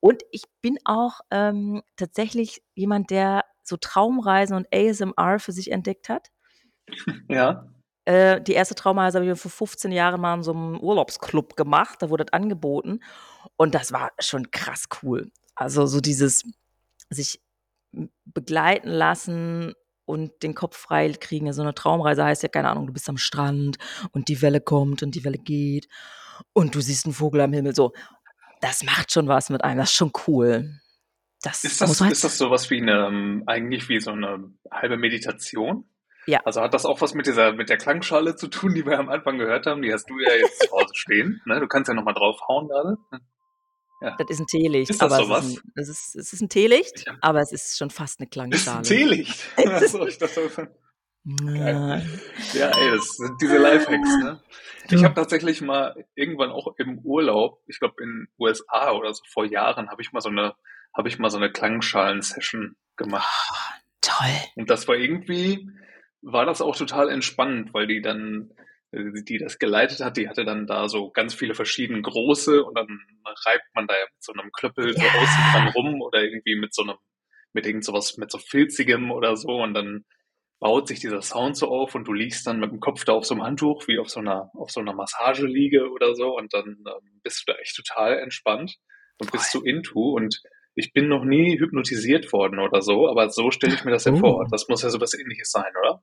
Und 0.00 0.22
ich 0.32 0.42
bin 0.60 0.76
auch, 0.84 1.20
ähm, 1.30 1.82
tatsächlich 1.96 2.62
jemand, 2.74 3.08
der 3.10 3.44
so 3.62 3.78
Traumreisen 3.78 4.54
und 4.54 4.66
ASMR 4.70 5.38
für 5.38 5.52
sich 5.52 5.70
entdeckt 5.72 6.10
hat. 6.10 6.28
Ja. 7.28 7.73
Äh, 8.06 8.40
die 8.42 8.52
erste 8.52 8.74
Traumreise 8.74 9.18
habe 9.18 9.30
ich 9.30 9.38
vor 9.40 9.50
15 9.50 9.90
Jahren 9.92 10.20
mal 10.20 10.34
in 10.34 10.42
so 10.42 10.52
'nem 10.52 10.78
Urlaubsclub 10.80 11.56
gemacht, 11.56 12.02
da 12.02 12.10
wurde 12.10 12.24
das 12.26 12.32
angeboten 12.34 13.00
und 13.56 13.74
das 13.74 13.92
war 13.92 14.12
schon 14.20 14.50
krass 14.50 14.86
cool. 15.02 15.30
Also, 15.54 15.86
so 15.86 16.00
dieses 16.00 16.44
sich, 17.10 17.40
begleiten 18.26 18.90
lassen 18.90 19.74
und 20.06 20.32
den 20.44 20.54
Kopf 20.54 20.76
frei 20.78 21.12
kriegen. 21.12 21.52
So 21.54 21.62
'ne 21.64 21.74
Traumreise 21.74 22.24
heißt 22.24 22.42
ja, 22.44 22.48
keine 22.50 22.70
Ahnung, 22.70 22.86
du 22.88 22.92
bist 22.94 23.08
am 23.08 23.18
Strand 23.18 23.78
und 24.12 24.28
die 24.28 24.42
Welle 24.42 24.60
kommt 24.60 25.02
und 25.02 25.14
die 25.16 25.24
Welle 25.24 25.38
geht 25.38 25.88
und 26.54 26.74
du 26.76 26.80
siehst 26.82 27.06
'n 27.06 27.12
Vogel 27.14 27.40
am 27.42 27.52
Himmel, 27.54 27.74
so. 27.76 27.92
Das 28.62 28.82
macht 28.84 29.12
schon 29.12 29.28
was 29.28 29.50
mit 29.50 29.64
einem, 29.64 29.78
das 29.80 29.90
ist 29.90 29.96
schon 29.96 30.12
cool. 30.28 30.80
Das 31.42 31.64
Ist 31.64 31.80
das 31.82 31.88
man 31.88 31.92
ist 31.92 32.00
halt 32.02 32.24
das 32.24 32.38
so 32.38 32.50
was 32.50 32.70
wie 32.70 32.80
'ne 32.82 32.92
ähm, 33.08 33.44
eigentlich 33.46 33.88
wie 33.90 34.00
so 34.00 34.12
'ne 34.14 34.52
halbe 34.72 34.96
Meditation? 34.98 35.84
Ja. 36.28 36.44
Also, 36.44 36.60
hat 36.60 36.74
das 36.74 36.84
auch 36.84 37.00
was 37.00 37.14
mit 37.14 37.26
dieser 37.26 37.52
mit 37.54 37.70
der 37.70 37.78
Klangschale 37.78 38.36
zu 38.36 38.48
tun, 38.48 38.74
die 38.74 38.84
wir 38.84 38.98
am 38.98 39.08
Anfang 39.08 39.38
gehört 39.38 39.66
haben? 39.66 39.80
Die 39.82 39.92
hast 39.92 40.10
du 40.10 40.18
ja 40.20 40.34
jetzt 40.34 40.60
zu 40.60 40.70
Hause 40.70 40.94
stehen, 40.94 41.40
ne? 41.46 41.58
Du 41.60 41.66
kannst 41.68 41.88
ja 41.88 41.94
noch 41.94 42.04
mal 42.04 42.12
draufhauen 42.12 42.68
grade. 42.68 42.98
Ja. 44.02 44.18
Das 44.18 44.26
ist 44.30 44.40
'n 44.40 44.46
Teelicht, 44.46 44.92
Ist 44.92 45.02
das 45.02 45.14
aber 45.14 45.16
so 45.16 45.28
es 45.28 45.30
ist 45.30 45.42
'n 45.42 45.56
was? 45.56 45.62
es 45.74 45.88
ist 45.88 46.14
es 46.16 46.32
ist 46.32 46.40
'n 46.42 46.48
Teelicht, 46.48 47.02
Ich 47.02 47.06
habe 47.08 47.20
aber 47.20 47.40
es 47.40 47.52
ist 47.52 47.76
schon 47.76 47.90
fast 47.90 48.20
'ne 48.20 48.28
Ist 48.50 48.74
'n 48.74 48.82
Klangschale. 48.82 48.82
Teelicht? 48.82 49.50
Es 49.56 49.64
Ach 49.66 49.82
so, 49.86 50.06
ist 50.06 50.06
ich 50.06 50.18
dachte 50.18 50.50
geil. 51.54 52.06
Ja, 52.52 52.70
ey, 52.72 52.90
das 52.92 53.16
sind 53.16 53.40
diese 53.42 53.58
Lifehacks, 53.58 54.18
ne? 54.18 54.42
Ich 54.90 55.04
habe 55.04 55.14
tatsächlich 55.14 55.60
mal 55.62 56.04
irgendwann 56.14 56.50
auch 56.50 56.74
im 56.78 56.98
Urlaub, 57.00 57.62
ich 57.68 57.80
glaube 57.80 58.02
in 58.02 58.28
USA 58.38 58.92
oder 58.92 59.14
so 59.14 59.22
vor 59.32 59.44
Jahren, 59.46 59.90
habe 59.90 60.02
ich 60.02 60.12
mal 60.12 60.20
so 60.20 60.30
'ne 60.30 60.54
habe 60.96 61.08
ich 61.08 61.18
mal 61.18 61.30
so 61.30 61.38
'ne 61.38 61.50
Klangschalen-Session 61.52 62.76
gemacht. 62.96 63.50
Oh, 63.52 63.56
toll. 64.00 64.54
Und 64.56 64.70
das 64.70 64.86
war 64.88 64.96
irgendwie 64.96 65.68
war 66.24 66.46
das 66.46 66.62
auch 66.62 66.76
total 66.76 67.10
entspannend, 67.10 67.74
weil 67.74 67.86
die 67.86 68.02
dann 68.02 68.52
äh, 68.92 69.22
die 69.24 69.38
das 69.38 69.58
geleitet 69.58 70.00
hat, 70.00 70.16
die 70.16 70.28
hatte 70.28 70.44
dann 70.44 70.66
da 70.66 70.88
so 70.88 71.10
ganz 71.10 71.34
viele 71.34 71.54
verschieden 71.54 72.02
große 72.02 72.64
und 72.64 72.76
dann 72.78 72.88
reibt 73.46 73.64
man 73.74 73.86
da 73.88 73.94
ja 73.94 74.04
mit 74.12 74.22
so 74.24 74.32
'nem 74.34 74.50
Klöppel 74.52 74.96
so 74.96 75.12
außen 75.12 75.44
dran 75.44 75.66
Ja. 75.66 75.74
rum 75.74 76.00
oder 76.02 76.22
irgendwie 76.24 76.56
mit 76.56 76.74
so 76.74 76.84
'nem 76.84 76.96
mit 77.54 77.66
irgend 77.66 77.84
so 77.84 77.92
was 77.94 78.16
mit 78.18 78.30
so 78.32 78.38
Filzigem 78.38 79.10
oder 79.12 79.36
so 79.36 79.62
und 79.62 79.74
dann 79.74 80.04
baut 80.60 80.88
sich 80.88 81.00
dieser 81.00 81.22
Sound 81.22 81.56
so 81.58 81.68
auf 81.68 81.94
und 81.96 82.08
du 82.08 82.12
liegst 82.14 82.46
dann 82.46 82.60
mit'm 82.64 82.80
Kopf 82.80 83.04
da 83.04 83.12
auf 83.14 83.26
so 83.26 83.34
'nem 83.34 83.44
Handtuch 83.44 83.86
wie 83.88 83.98
auf 84.00 84.10
so 84.10 84.20
'ner 84.22 84.50
auf 84.54 84.70
so 84.70 84.80
'ner 84.82 84.94
Massageliege 84.94 85.90
oder 85.90 86.14
so 86.16 86.36
und 86.38 86.54
dann, 86.54 86.78
ähm, 86.88 87.20
bist 87.24 87.44
du 87.46 87.52
da 87.52 87.58
echt 87.60 87.76
total 87.76 88.18
entspannt 88.20 88.76
und 89.20 89.32
bist 89.32 89.50
Voll. 89.50 89.52
so 89.52 89.62
into 89.64 90.00
und 90.16 90.40
ich 90.76 90.92
bin 90.92 91.08
noch 91.08 91.24
nie 91.24 91.58
hypnotisiert 91.60 92.32
worden 92.32 92.58
oder 92.60 92.82
so, 92.82 93.08
aber 93.08 93.30
so 93.30 93.50
stelle 93.52 93.74
ich 93.74 93.84
mir 93.84 93.92
das 93.92 94.04
ja 94.06 94.14
vor. 94.14 94.44
Oh. 94.44 94.52
Das 94.52 94.68
muss 94.68 94.82
ja 94.82 94.90
so 94.90 95.00
was 95.00 95.14
Ähnliches 95.18 95.50
sein, 95.52 95.72
oder? 95.82 96.02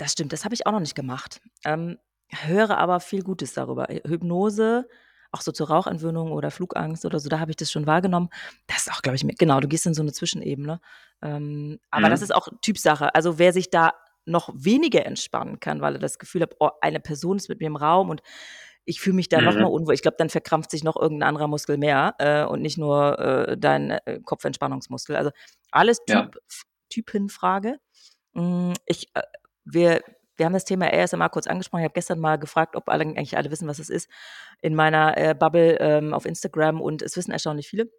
Das 0.00 0.12
stimmt, 0.12 0.32
das 0.32 0.44
habe 0.44 0.54
ich 0.54 0.66
auch 0.66 0.72
noch 0.72 0.80
nicht 0.80 0.94
gemacht. 0.94 1.40
Ähm, 1.64 1.98
höre 2.30 2.78
aber 2.78 3.00
viel 3.00 3.22
Gutes 3.22 3.52
darüber. 3.54 3.90
Äh, 3.90 4.00
Hypnose, 4.06 4.88
auch 5.32 5.40
so 5.40 5.52
zur 5.52 5.68
Rauchentwöhnung 5.68 6.32
oder 6.32 6.50
Flugangst 6.50 7.04
oder 7.04 7.18
so, 7.18 7.28
da 7.28 7.38
habe 7.40 7.50
ich 7.50 7.56
das 7.56 7.70
schon 7.70 7.86
wahrgenommen. 7.86 8.28
Das 8.66 8.78
ist 8.86 8.92
auch, 8.92 9.02
glaube 9.02 9.16
ich, 9.16 9.26
genau, 9.38 9.60
du 9.60 9.68
gehst 9.68 9.86
in 9.86 9.94
so 9.94 10.02
'ne 10.02 10.12
Zwischenebene. 10.12 10.80
Ähm, 11.22 11.78
aber 11.90 12.08
das 12.10 12.22
ist 12.22 12.30
Mhm. 12.30 12.34
auch 12.34 12.48
Typsache. 12.60 13.14
Also, 13.14 13.38
wer 13.38 13.52
sich 13.52 13.70
da 13.70 13.92
noch 14.24 14.50
weniger 14.54 15.04
entspannen 15.06 15.58
kann, 15.58 15.80
weil 15.80 15.94
er 15.96 15.98
das 16.00 16.18
Gefühl 16.18 16.42
hat: 16.42 16.54
„Oh, 16.60 16.70
eine 16.80 17.00
Person 17.00 17.36
ist 17.38 17.48
mit 17.48 17.60
mir 17.60 17.66
im 17.66 17.76
Raum 17.76 18.10
und 18.10 18.20
ich 18.84 19.00
fühle 19.00 19.16
mich 19.16 19.28
da 19.28 19.40
noch 19.42 19.58
mal 19.58 19.66
Mhm. 19.66 19.72
unwohl.“ 19.72 19.94
Ich 19.94 20.02
glaube, 20.02 20.16
dann 20.18 20.28
verkrampft 20.30 20.70
sich 20.70 20.84
noch 20.84 20.96
irgend 20.96 21.22
'n 21.22 21.26
anderer 21.26 21.48
Muskel 21.48 21.78
mehr, 21.78 22.14
äh, 22.18 22.44
und 22.44 22.60
nicht 22.62 22.78
nur, 22.78 23.18
äh, 23.18 23.56
dein, 23.58 23.90
äh, 23.92 24.20
Kopfentspannungsmuskel. 24.24 25.16
Also, 25.16 25.30
alles 25.72 26.04
Ja. 26.08 26.32
Typ 26.32 26.36
F 26.50 26.62
Typenfrage. 26.90 27.78
Hm, 28.34 28.74
ich, 28.86 29.08
äh 29.14 29.22
wir 29.64 30.02
wir 30.36 30.46
haben 30.46 30.54
das 30.54 30.64
Thema 30.64 30.86
ASMR 30.92 31.28
kurz 31.28 31.46
angesprochen. 31.46 31.82
Ich 31.82 31.84
habe 31.84 31.94
gestern 31.94 32.18
mal 32.18 32.38
gefragt, 32.38 32.74
ob 32.74 32.88
alle 32.88 33.04
eigentlich 33.04 33.36
alle 33.36 33.50
wissen, 33.50 33.68
was 33.68 33.78
es 33.78 33.90
ist 33.90 34.08
in 34.62 34.74
meiner, 34.74 35.16
äh, 35.18 35.34
Bubble, 35.34 35.76
ähm, 35.78 36.14
auf 36.14 36.24
Instagram 36.24 36.80
und 36.80 37.02
es 37.02 37.16
wissen 37.16 37.32
erstaunlich 37.32 37.68
viele. 37.68 37.90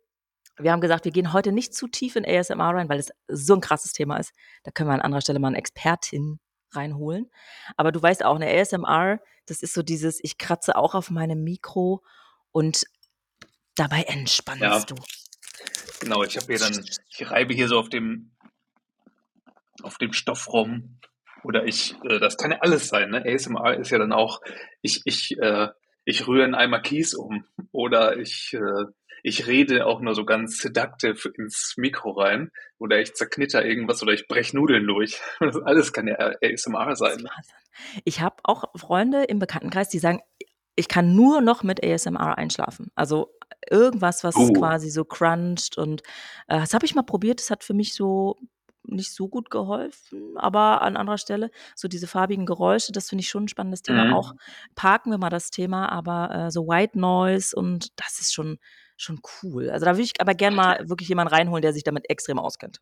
Wir 0.60 0.72
haben 0.72 0.82
gesagt, 0.82 1.06
wir 1.06 1.12
gehen 1.14 1.34
heute 1.34 1.52
nicht 1.52 1.76
zu 1.76 1.88
tief 1.88 2.16
in 2.18 2.26
ASMR 2.26 2.76
rein, 2.76 2.90
weil 2.90 3.00
es 3.00 3.10
so 3.28 3.54
'n 3.56 3.62
krasses 3.62 3.94
Thema 3.94 4.18
ist. 4.18 4.34
Da 4.64 4.72
können 4.72 4.90
wir 4.90 4.94
an 4.96 5.02
anderer 5.02 5.22
Stelle 5.22 5.40
mal 5.40 5.52
'ne 5.52 5.58
Expertin 5.60 6.40
reinholen. 6.72 7.32
Aber 7.78 7.92
du 7.92 8.02
weißt 8.02 8.26
auch, 8.26 8.40
ne, 8.40 8.48
ASMR, 8.48 9.20
das 9.48 9.62
ist 9.64 9.74
so 9.76 9.84
dieses 9.84 10.20
ich 10.24 10.38
kratze 10.40 10.76
auch 10.78 10.96
auf 10.96 11.12
meinem 11.12 11.44
Mikro 11.44 12.04
und 12.52 12.86
dabei 13.76 14.02
Ja. 14.04 14.14
entspannst 14.16 14.92
du. 14.92 14.96
Genau, 16.02 16.24
ich 16.24 16.38
habe 16.38 16.48
hier 16.48 16.60
dann 16.60 16.86
ich 17.10 17.32
reibe 17.32 17.54
hier 17.54 17.68
so 17.68 17.80
auf 17.80 17.90
dem 17.90 18.32
auf 19.84 19.98
dem 19.98 20.14
Stoff 20.14 20.52
rum 20.54 21.00
oder 21.44 21.66
ich 21.66 21.96
äh, 22.10 22.20
das 22.20 22.38
kann 22.38 22.52
ja 22.52 22.60
alles 22.62 22.88
sein, 22.90 23.10
ne? 23.12 23.24
ASMR 23.26 23.78
ist 23.80 23.92
ja 23.92 23.98
dann 24.00 24.14
auch, 24.14 24.42
ich 24.82 25.02
ich 25.06 25.38
äh, 25.40 25.70
ich 26.06 26.28
rühre 26.28 26.46
'n 26.46 26.56
Eimer 26.56 26.82
Kies 26.82 27.14
um 27.16 27.46
oder 27.72 28.18
ich 28.18 28.54
äh, 28.54 28.86
ich 29.24 29.48
rede 29.48 29.86
auch 29.86 30.02
nur 30.02 30.16
so 30.16 30.26
ganz 30.26 30.58
seductive 30.60 31.30
ins 31.38 31.76
Mikro 31.78 32.12
rein 32.12 32.52
oder 32.78 33.00
ich 33.00 33.14
zerknitter 33.14 33.64
irgendwas 33.66 34.02
oder 34.04 34.12
ich 34.14 34.28
breche 34.28 34.56
Nudeln 34.58 34.86
durch. 34.88 35.20
Das 35.40 35.58
alles 35.62 35.94
kann 35.94 36.08
ja 36.08 36.16
ASMR 36.42 36.96
sein. 36.96 37.30
Ich 38.06 38.22
habe 38.22 38.36
auch 38.44 38.66
Freunde 38.76 39.24
im 39.24 39.40
Bekanntenkreis, 39.40 39.90
die 39.90 40.00
sagen: 40.00 40.20
„Ich 40.76 40.88
kann 40.88 41.16
nur 41.16 41.42
noch 41.42 41.64
mit 41.64 41.84
ASMR 41.84 42.38
einschlafen.“ 42.38 42.92
Also, 42.96 43.34
irgendwas, 43.70 44.24
was 44.24 44.36
Oh. 44.36 44.54
quasi 44.54 44.90
so 44.90 45.06
cruncht 45.06 45.78
und, 45.78 46.02
äh, 46.48 46.60
das 46.60 46.74
habe 46.74 46.86
ich 46.86 46.96
mal 46.96 47.04
probiert. 47.04 47.40
Das 47.40 47.50
hat 47.52 47.64
für 47.64 47.74
mich 47.74 47.94
so 47.94 48.38
nicht 48.96 49.14
so 49.14 49.28
gut 49.30 49.50
geholfen, 49.50 50.38
aber 50.38 50.82
an 50.82 50.98
anderer 50.98 51.18
Stelle 51.18 51.52
so 51.76 51.88
diese 51.88 52.08
farbigen 52.08 52.46
Geräusche, 52.46 52.92
das 52.94 53.10
finde 53.10 53.22
ich 53.24 53.30
schon 53.30 53.46
'n 53.46 53.48
spannendes 53.50 53.82
Thema. 53.84 54.12
Auch 54.12 54.34
Mhm. 54.34 54.40
parken 54.76 55.12
wir 55.12 55.18
mal 55.20 55.30
das 55.30 55.52
Thema, 55.52 55.90
aber, 55.92 56.32
äh, 56.48 56.52
so 56.52 56.68
White 56.68 57.00
Noise 57.00 57.56
und 57.56 57.90
das 58.00 58.20
ist 58.20 58.34
schon 58.34 58.60
schon 58.98 59.20
cool. 59.44 59.70
Also, 59.72 59.86
da 59.86 59.94
würde 59.94 60.04
ich 60.04 60.22
aber 60.22 60.36
gern 60.36 60.54
mal 60.56 60.88
wirklich 60.88 61.10
jemanden 61.10 61.34
reinholen, 61.34 61.62
der 61.64 61.74
sich 61.74 61.84
damit 61.84 62.10
extrem 62.10 62.40
auskennt. 62.40 62.80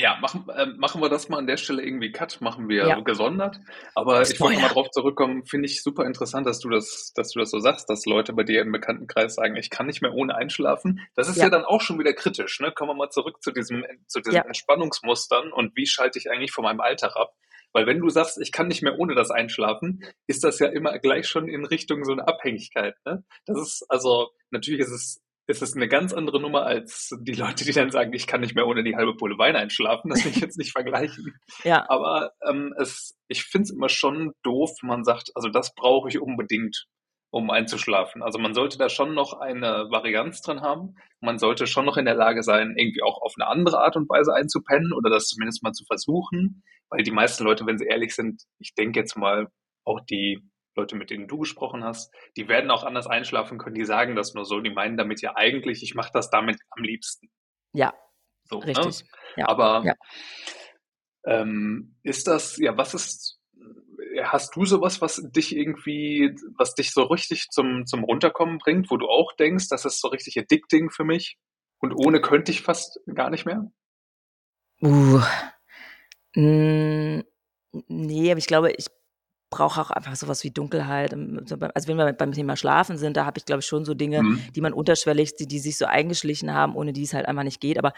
Ja, 0.00 0.16
machen, 0.20 0.48
äh, 0.48 0.66
machen 0.78 1.02
wir 1.02 1.08
das 1.10 1.28
mal 1.28 1.36
an 1.38 1.46
der 1.46 1.58
Stelle 1.58 1.82
irgendwie 1.82 2.10
Cut, 2.10 2.40
machen 2.40 2.68
wir 2.68 2.86
Ja. 2.88 3.00
gesondert. 3.00 3.58
Aber 3.94 4.22
ich 4.22 4.40
wollte 4.40 4.54
Spoiler. 4.54 4.60
mal 4.60 4.68
drauf 4.68 4.90
zurückkommen, 4.90 5.44
finde 5.44 5.66
ich 5.66 5.82
super 5.82 6.06
interessant, 6.06 6.46
dass 6.46 6.58
du 6.60 6.70
das, 6.70 7.12
dass 7.14 7.32
du 7.32 7.38
das 7.40 7.50
so 7.50 7.58
sagst, 7.58 7.90
dass 7.90 8.06
Leute 8.06 8.32
bei 8.32 8.42
dir 8.44 8.62
im 8.62 8.72
Bekanntenkreis 8.72 9.34
sagen, 9.34 9.56
ich 9.56 9.68
kann 9.68 9.86
nicht 9.86 10.00
mehr 10.00 10.14
ohne 10.14 10.34
einschlafen. 10.36 11.00
Das 11.16 11.28
ist 11.28 11.36
ja, 11.36 11.44
Ja. 11.44 11.50
dann 11.50 11.64
auch 11.64 11.82
schon 11.82 11.98
wieder 11.98 12.12
kritisch, 12.14 12.60
ne? 12.60 12.72
Kommen 12.72 12.90
wir 12.90 12.94
mal 12.94 13.10
zurück 13.10 13.42
zu 13.42 13.50
diesem, 13.52 13.84
zu 14.06 14.20
diesen 14.20 14.36
Ja. 14.36 14.42
Entspannungsmustern 14.42 15.52
und 15.52 15.76
wie 15.76 15.86
schalte 15.86 16.18
ich 16.18 16.30
eigentlich 16.30 16.52
von 16.52 16.64
meinem 16.64 16.80
Alltag 16.80 17.16
ab? 17.16 17.34
Weil 17.72 17.86
wenn 17.86 18.00
du 18.00 18.08
sagst, 18.08 18.40
ich 18.40 18.50
kann 18.52 18.66
nicht 18.68 18.82
mehr 18.82 18.98
ohne 18.98 19.14
das 19.14 19.30
einschlafen, 19.30 20.02
ist 20.26 20.42
das 20.42 20.58
ja 20.58 20.66
immer 20.68 20.98
gleich 20.98 21.28
schon 21.28 21.46
in 21.48 21.64
Richtung 21.64 22.04
so 22.04 22.12
eine 22.12 22.26
Abhängigkeit, 22.26 22.96
ne? 23.04 23.22
Das 23.46 23.58
ist, 23.60 23.84
also, 23.88 24.30
natürlich 24.50 24.80
ist 24.80 24.90
es 24.90 25.22
ist 25.50 25.62
es 25.62 25.74
eine 25.74 25.88
ganz 25.88 26.12
andere 26.12 26.40
Nummer 26.40 26.64
als 26.64 27.14
die 27.20 27.32
Leute, 27.32 27.64
die 27.64 27.72
dann 27.72 27.90
sagen, 27.90 28.12
ich 28.12 28.26
kann 28.26 28.40
nicht 28.40 28.54
mehr 28.54 28.66
ohne 28.66 28.84
die 28.84 28.96
halbe 28.96 29.16
Pulle 29.16 29.36
Wein 29.36 29.56
einschlafen. 29.56 30.10
Das 30.10 30.24
will 30.24 30.32
ich 30.32 30.40
jetzt 30.40 30.58
nicht 30.58 30.72
vergleichen. 30.72 31.34
Ja. 31.64 31.84
Aber 31.88 32.32
ähm, 32.48 32.72
es, 32.78 33.18
ich 33.28 33.42
finde 33.42 33.64
es 33.64 33.70
immer 33.70 33.88
schon 33.88 34.32
doof, 34.42 34.70
wenn 34.80 34.88
man 34.88 35.04
sagt, 35.04 35.30
also 35.34 35.48
das 35.48 35.74
brauche 35.74 36.08
ich 36.08 36.20
unbedingt, 36.20 36.86
um 37.30 37.50
einzuschlafen. 37.50 38.22
Also 38.22 38.38
man 38.38 38.54
sollte 38.54 38.78
da 38.78 38.88
schon 38.88 39.14
noch 39.14 39.34
eine 39.34 39.88
Varianz 39.90 40.40
dran 40.40 40.62
haben. 40.62 40.94
Man 41.20 41.38
sollte 41.38 41.66
schon 41.66 41.84
noch 41.84 41.96
in 41.96 42.04
der 42.04 42.14
Lage 42.14 42.42
sein, 42.42 42.74
irgendwie 42.76 43.02
auch 43.02 43.20
auf 43.20 43.34
eine 43.38 43.48
andere 43.48 43.80
Art 43.80 43.96
und 43.96 44.08
Weise 44.08 44.32
einzupennen 44.34 44.92
oder 44.92 45.10
das 45.10 45.26
zumindest 45.26 45.62
mal 45.62 45.72
zu 45.72 45.84
versuchen. 45.84 46.62
Weil 46.88 47.02
die 47.02 47.12
meisten 47.12 47.44
Leute, 47.44 47.66
wenn 47.66 47.78
sie 47.78 47.86
ehrlich 47.86 48.14
sind, 48.14 48.42
ich 48.58 48.74
denke 48.74 48.98
jetzt 48.98 49.16
mal, 49.16 49.48
auch 49.84 50.00
die 50.08 50.40
Leute, 50.80 50.96
mit 50.96 51.10
denen 51.10 51.28
du 51.28 51.38
gesprochen 51.38 51.84
hast, 51.84 52.12
die 52.36 52.48
werden 52.48 52.70
auch 52.70 52.84
anders 52.84 53.06
einschlafen 53.06 53.58
können, 53.58 53.74
die 53.74 53.84
sagen 53.84 54.16
das 54.16 54.34
nur 54.34 54.44
so, 54.46 54.60
die 54.60 54.70
meinen 54.70 54.96
damit 54.96 55.20
ja 55.20 55.36
eigentlich, 55.36 55.82
ich 55.82 55.94
mache 55.94 56.10
das 56.12 56.30
damit 56.30 56.58
am 56.70 56.82
liebsten. 56.82 57.30
Ja, 57.72 57.92
So, 58.44 58.58
ne? 58.60 58.66
richtig. 58.66 59.04
Ja. 59.36 59.48
Aber 59.48 59.82
Ja. 59.84 59.94
ähm, 61.26 61.96
ist 62.02 62.26
das, 62.26 62.56
ja, 62.56 62.76
was 62.76 62.94
ist, 62.94 63.38
hast 64.24 64.56
du 64.56 64.64
sowas, 64.64 65.00
was 65.00 65.22
dich 65.36 65.54
irgendwie, 65.54 66.34
was 66.56 66.74
dich 66.74 66.92
so 66.92 67.02
richtig 67.02 67.48
zum, 67.50 67.86
zum 67.86 68.04
Runterkommen 68.04 68.58
bringt, 68.58 68.90
wo 68.90 68.96
du 68.96 69.06
auch 69.06 69.32
denkst, 69.36 69.68
das 69.68 69.84
ist 69.84 70.00
so 70.00 70.08
richtig 70.08 70.38
addicting 70.38 70.90
für 70.90 71.04
mich 71.04 71.38
und 71.78 71.92
ohne 71.92 72.20
könnte 72.20 72.50
ich 72.52 72.62
fast 72.62 73.00
gar 73.14 73.30
nicht 73.30 73.44
mehr? 73.44 73.70
Uh. 74.82 75.20
Hm, 76.34 77.22
ne, 77.88 78.30
aber 78.30 78.38
ich 78.38 78.46
glaube, 78.46 78.72
ich 78.72 78.86
brauche 79.50 79.80
auch 79.80 79.90
einfach 79.90 80.16
so 80.16 80.28
was 80.28 80.44
wie 80.44 80.50
Dunkelheit. 80.52 81.12
Ähm, 81.12 81.40
also, 81.74 81.88
wenn 81.88 81.96
wir 81.98 82.12
beim 82.14 82.32
Thema 82.32 82.56
Schlafen 82.56 82.96
sind, 82.98 83.16
da 83.16 83.26
habe 83.26 83.38
ich, 83.38 83.44
glaube 83.46 83.60
ich, 83.60 83.66
schon 83.66 83.84
so 83.84 83.94
Dinge, 83.94 84.24
Mhm. 84.24 84.50
die 84.54 84.60
man 84.62 84.72
unterschwellig 84.72 85.36
die 85.36 85.46
die 85.46 85.58
sich 85.60 85.76
so 85.78 85.86
eingeschlichen 85.86 86.54
haben, 86.54 86.76
ohne 86.76 86.92
die 86.92 87.02
es 87.04 87.14
halt 87.14 87.26
einfach 87.26 87.42
nicht 87.44 87.60
geht. 87.60 87.78
Aber 87.78 87.92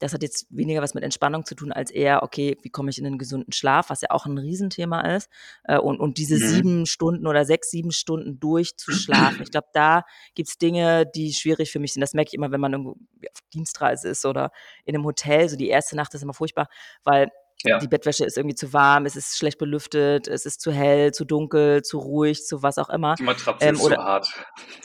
das 0.00 0.12
hat 0.14 0.22
jetzt 0.22 0.46
weniger 0.50 0.82
was 0.82 0.94
mit 0.94 1.04
Entspannung 1.04 1.44
zu 1.46 1.54
tun, 1.56 1.72
als 1.72 1.90
eher: 1.92 2.22
„Okay, 2.24 2.58
wie 2.62 2.70
komme 2.70 2.90
ich 2.90 2.98
in 2.98 3.04
'nen 3.04 3.18
gesunden 3.18 3.52
Schlaf?“, 3.52 3.90
was 3.90 4.02
ja 4.02 4.10
auch 4.12 4.26
'n 4.26 4.38
Riesenthema 4.38 5.02
ist. 5.16 5.30
Äh, 5.64 5.78
und 5.78 6.00
und 6.00 6.18
diese 6.18 6.38
Mhm. 6.38 6.62
7 6.62 6.86
Stunden 6.86 7.26
oder 7.28 7.44
6, 7.46 7.70
7 7.70 7.92
Stunden 7.92 8.40
durchzuschlafen. 8.40 9.42
Ich 9.44 9.50
glaube, 9.52 9.68
da 9.74 10.04
gibt's 10.34 10.58
Dinge, 10.58 11.06
die 11.06 11.32
schwierig 11.34 11.72
für 11.72 11.80
mich 11.80 11.92
sind. 11.94 12.02
Das 12.02 12.14
merke 12.14 12.30
ich 12.30 12.34
immer, 12.34 12.52
wenn 12.52 12.60
man 12.60 12.72
irgendwo 12.74 12.92
auf 12.92 13.40
Dienstreise 13.54 14.08
ist 14.10 14.26
oder 14.26 14.50
in 14.84 14.94
'nem 14.94 15.04
Hotel. 15.06 15.48
So 15.48 15.56
die 15.56 15.68
erste 15.70 15.96
Nacht 15.96 16.14
ist 16.14 16.22
immer 16.22 16.34
furchtbar, 16.34 16.68
weil 17.04 17.28
Ja. 17.64 17.82
die 17.82 17.88
Bettwäsche 17.88 18.24
ist 18.24 18.36
irgendwie 18.38 18.54
zu 18.56 18.72
warm, 18.72 19.06
es 19.06 19.16
ist 19.16 19.36
schlecht 19.38 19.58
belüftet, 19.58 20.28
es 20.28 20.46
ist 20.46 20.60
zu 20.60 20.72
hell, 20.72 21.12
zu 21.12 21.24
dunkel, 21.24 21.82
zu 21.82 21.98
ruhig, 21.98 22.44
zu 22.46 22.62
was 22.62 22.78
auch 22.78 22.90
immer. 22.90 23.18
Die 23.18 23.22
Matratze 23.22 23.70
Ähm, 23.70 23.80
ist 23.80 23.80
oder 23.80 23.96
hart. 23.96 24.26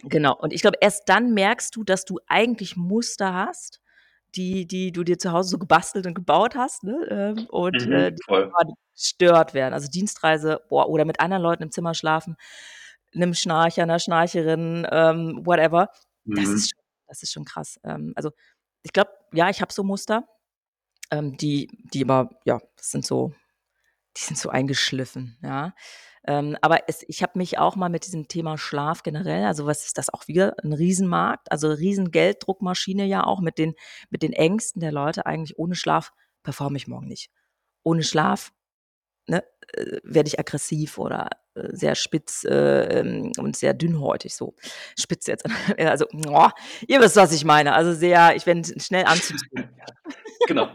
genau. 0.03 0.35
Und 0.37 0.53
ich 0.53 0.61
glaube, 0.61 0.77
erst 0.81 1.09
dann 1.09 1.33
merkst 1.33 1.75
du, 1.75 1.83
dass 1.83 2.05
du 2.05 2.19
eigentlich 2.27 2.77
Muster 2.77 3.33
hast, 3.35 3.81
die 4.35 4.67
die 4.67 4.91
du 4.93 5.03
dir 5.03 5.19
zu 5.19 5.31
Hause 5.33 5.49
so 5.51 5.59
gebastelt 5.59 6.07
und 6.07 6.15
gebaut 6.15 6.55
hast, 6.55 6.83
ne? 6.83 7.07
Ähm, 7.11 7.47
und, 7.49 7.87
äh, 7.91 8.11
Mhm, 8.11 8.13
die 8.13 8.21
voll. 8.25 8.57
quasi 8.57 8.73
gestört 8.95 9.53
werden. 9.55 9.73
Also, 9.75 9.89
Dienstreise, 9.89 10.61
boah, 10.69 10.89
oder 10.89 11.05
mit 11.05 11.19
anderen 11.21 11.43
Leuten 11.43 11.63
im 11.63 11.71
Zimmer 11.71 11.93
schlafen, 11.95 12.37
'nem 13.13 13.33
Schnarcher, 13.35 13.85
'ner 13.85 13.99
Schnarcherin, 13.99 14.87
ähm, 14.91 15.41
whatever. 15.45 15.89
Das 16.35 16.53
Mhm. 16.53 16.55
ist 16.55 16.71
schon 16.71 16.81
das 17.09 17.23
ist 17.23 17.33
schon 17.33 17.45
krass. 17.45 17.79
Ähm, 17.85 18.13
also, 18.17 18.31
ich 18.83 18.93
glaube, 18.93 19.11
ja, 19.33 19.49
ich 19.49 19.61
habe 19.61 19.73
so 19.73 19.83
Muster, 19.83 20.27
ähm, 21.11 21.37
die 21.37 21.69
die 21.93 22.03
aber 22.03 22.31
ja, 22.45 22.59
das 22.77 22.91
sind 22.91 23.05
so 23.05 23.33
die 24.17 24.23
sind 24.23 24.37
so 24.39 24.49
eingeschliffen, 24.49 25.37
ja. 25.43 25.73
Ähm, 26.27 26.57
aber 26.61 26.81
es 26.89 27.03
ich 27.09 27.23
habe 27.23 27.37
mich 27.39 27.59
auch 27.59 27.75
mal 27.77 27.89
mit 27.89 28.05
diesem 28.07 28.27
Thema 28.29 28.57
Schlaf 28.59 29.03
generell 29.03 29.45
also, 29.45 29.65
was 29.67 29.85
ist 29.87 29.97
das 29.99 30.09
auch 30.13 30.27
wieder 30.29 30.55
'n 30.63 30.73
Riesenmarkt, 30.73 31.51
also, 31.51 31.69
Riesengelddruckmaschine 31.71 33.05
ja 33.05 33.25
auch 33.25 33.41
mit 33.41 33.57
den 33.59 33.75
mit 34.11 34.23
den 34.23 34.33
Ängsten 34.33 34.81
der 34.81 34.91
Leute 34.93 35.25
eigentlich 35.27 35.59
ohne 35.59 35.75
Schlaf 35.75 36.13
performe 36.43 36.77
ich 36.77 36.87
morgen 36.87 37.07
nicht. 37.09 37.31
Ohne 37.83 38.03
Schlaf, 38.03 38.51
ne, 39.27 39.43
äh, 39.73 39.99
werde 40.03 40.27
ich 40.29 40.39
aggressiv 40.39 40.97
oder, 40.99 41.29
äh, 41.55 41.69
sehr 41.75 41.95
spitz, 41.95 42.43
äh, 42.45 42.99
ähm, 43.01 43.31
und 43.39 43.57
sehr 43.57 43.73
dünnhäutig 43.75 44.35
so. 44.35 44.55
Spitz 44.99 45.27
jetzt, 45.27 45.45
also, 45.79 46.05
ihr 46.87 47.01
wisst, 47.01 47.15
was 47.17 47.33
ich 47.33 47.45
meine. 47.45 47.73
Also, 47.75 47.93
sehr 47.93 48.35
ich 48.37 48.45
bin 48.45 48.63
schnell 48.81 49.05
anzuziehen. 49.05 49.69
Genau. 50.47 50.69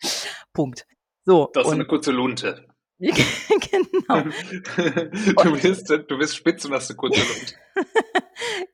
Punkt. 0.52 0.86
So, 1.24 1.50
Du 1.52 1.60
hast 1.60 1.68
so 1.70 1.76
'ne 1.76 1.82
und 1.82 1.88
kurze 1.88 2.12
Lunte. 2.12 2.66
genau. 3.00 4.24
Du 5.44 5.52
bist 5.52 5.88
du 5.90 6.18
bist 6.18 6.36
spitz 6.36 6.64
und 6.64 6.72
hast 6.74 6.90
'ne 6.90 6.96
kurze 6.96 7.20
Lunte. 7.22 7.54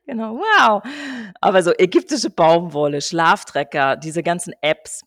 Genau, 0.05 0.35
wow. 0.37 0.81
Aber 1.41 1.63
so 1.63 1.73
ägyptische 1.77 2.29
Baumwolle, 2.29 3.01
Schlaftrecker, 3.01 3.97
diese 3.97 4.23
ganzen 4.23 4.53
Apps. 4.61 5.01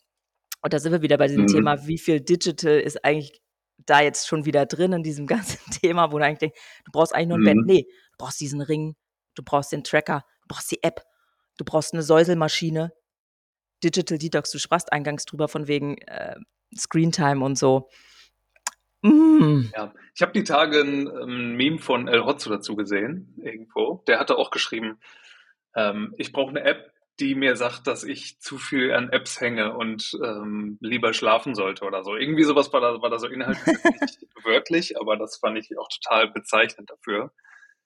Und 0.63 0.73
da 0.73 0.79
sind 0.81 0.93
wir 0.93 1.03
wieder 1.03 1.19
bei 1.19 1.29
diesem 1.29 1.45
Mhm. 1.45 1.49
Thema, 1.49 1.87
wie 1.87 1.99
viel 1.99 2.21
Digital 2.21 2.81
ist 2.81 3.05
eigentlich 3.05 3.41
da 3.87 4.01
jetzt 4.03 4.27
schon 4.29 4.45
wieder 4.45 4.67
drin 4.67 4.93
in 4.93 5.03
diesem 5.05 5.27
ganzen 5.27 5.59
Thema, 5.73 6.13
wo 6.13 6.19
du 6.19 6.25
eigentlich 6.25 6.39
denkst, 6.41 6.61
du 6.85 6.93
brauchst 6.93 7.15
eigentlich 7.15 7.29
nur 7.29 7.39
'n 7.39 7.45
Bett. 7.45 7.57
Mhm. 7.57 7.67
Ne, 7.67 7.83
du 7.85 8.17
brauchst 8.19 8.41
diesen 8.41 8.61
Ring, 8.61 8.97
du 9.37 9.43
brauchst 9.45 9.73
den 9.73 9.85
Tracker, 9.85 10.25
du 10.43 10.49
brauchst 10.55 10.71
die 10.73 10.83
App, 10.83 11.03
du 11.59 11.65
brauchst 11.65 11.95
'ne 11.95 12.03
Säuselmaschine. 12.03 12.93
Digital 13.85 14.19
Detox, 14.19 14.51
du 14.51 14.59
sprachst 14.59 14.93
eingangs 14.93 15.25
drüber 15.25 15.49
von 15.49 15.69
wegen, 15.69 15.99
äh, 15.99 16.37
Screentime 16.77 17.45
und 17.45 17.57
so. 17.59 17.89
Hm. 19.05 19.73
Ja, 19.75 19.93
ich 20.15 20.23
habe 20.23 20.33
die 20.33 20.45
Tage 20.45 20.81
'n, 20.81 21.07
ähm, 21.09 21.57
Meme 21.57 21.79
von 21.79 22.09
El 22.09 22.25
Hotzo 22.25 22.51
dazu 22.51 22.75
gesehen 22.77 23.35
irgendwo. 23.43 24.03
Der 24.07 24.19
hatte 24.19 24.37
auch 24.39 24.51
geschrieben, 24.51 24.99
ähm: 25.77 26.15
„Ich 26.19 26.33
brauche 26.33 26.53
'ne 26.55 26.63
App, 26.65 26.93
die 27.21 27.35
mir 27.35 27.57
sagt, 27.57 27.87
dass 27.87 28.05
ich 28.05 28.41
zu 28.41 28.59
viel 28.59 28.93
an 28.95 29.11
Apps 29.11 29.41
hänge 29.41 29.75
und, 29.77 30.13
ähm, 30.25 30.79
lieber 30.81 31.15
schlafen 31.15 31.55
sollte“ 31.55 31.85
oder 31.85 32.05
so. 32.05 32.17
Irgendwie 32.17 32.45
so 32.45 32.57
was 32.57 32.73
war 32.73 32.81
da 32.81 33.03
war 33.03 33.11
da 33.11 33.19
so 33.19 33.29
inhaltlich 33.29 33.83
nicht 34.03 34.21
wörtlich, 34.45 34.99
aber 35.01 35.17
das 35.17 35.39
fand 35.39 35.59
ich 35.59 35.77
auch 35.79 35.89
total 35.89 36.31
bezeichnend 36.31 36.91
dafür. 36.91 37.33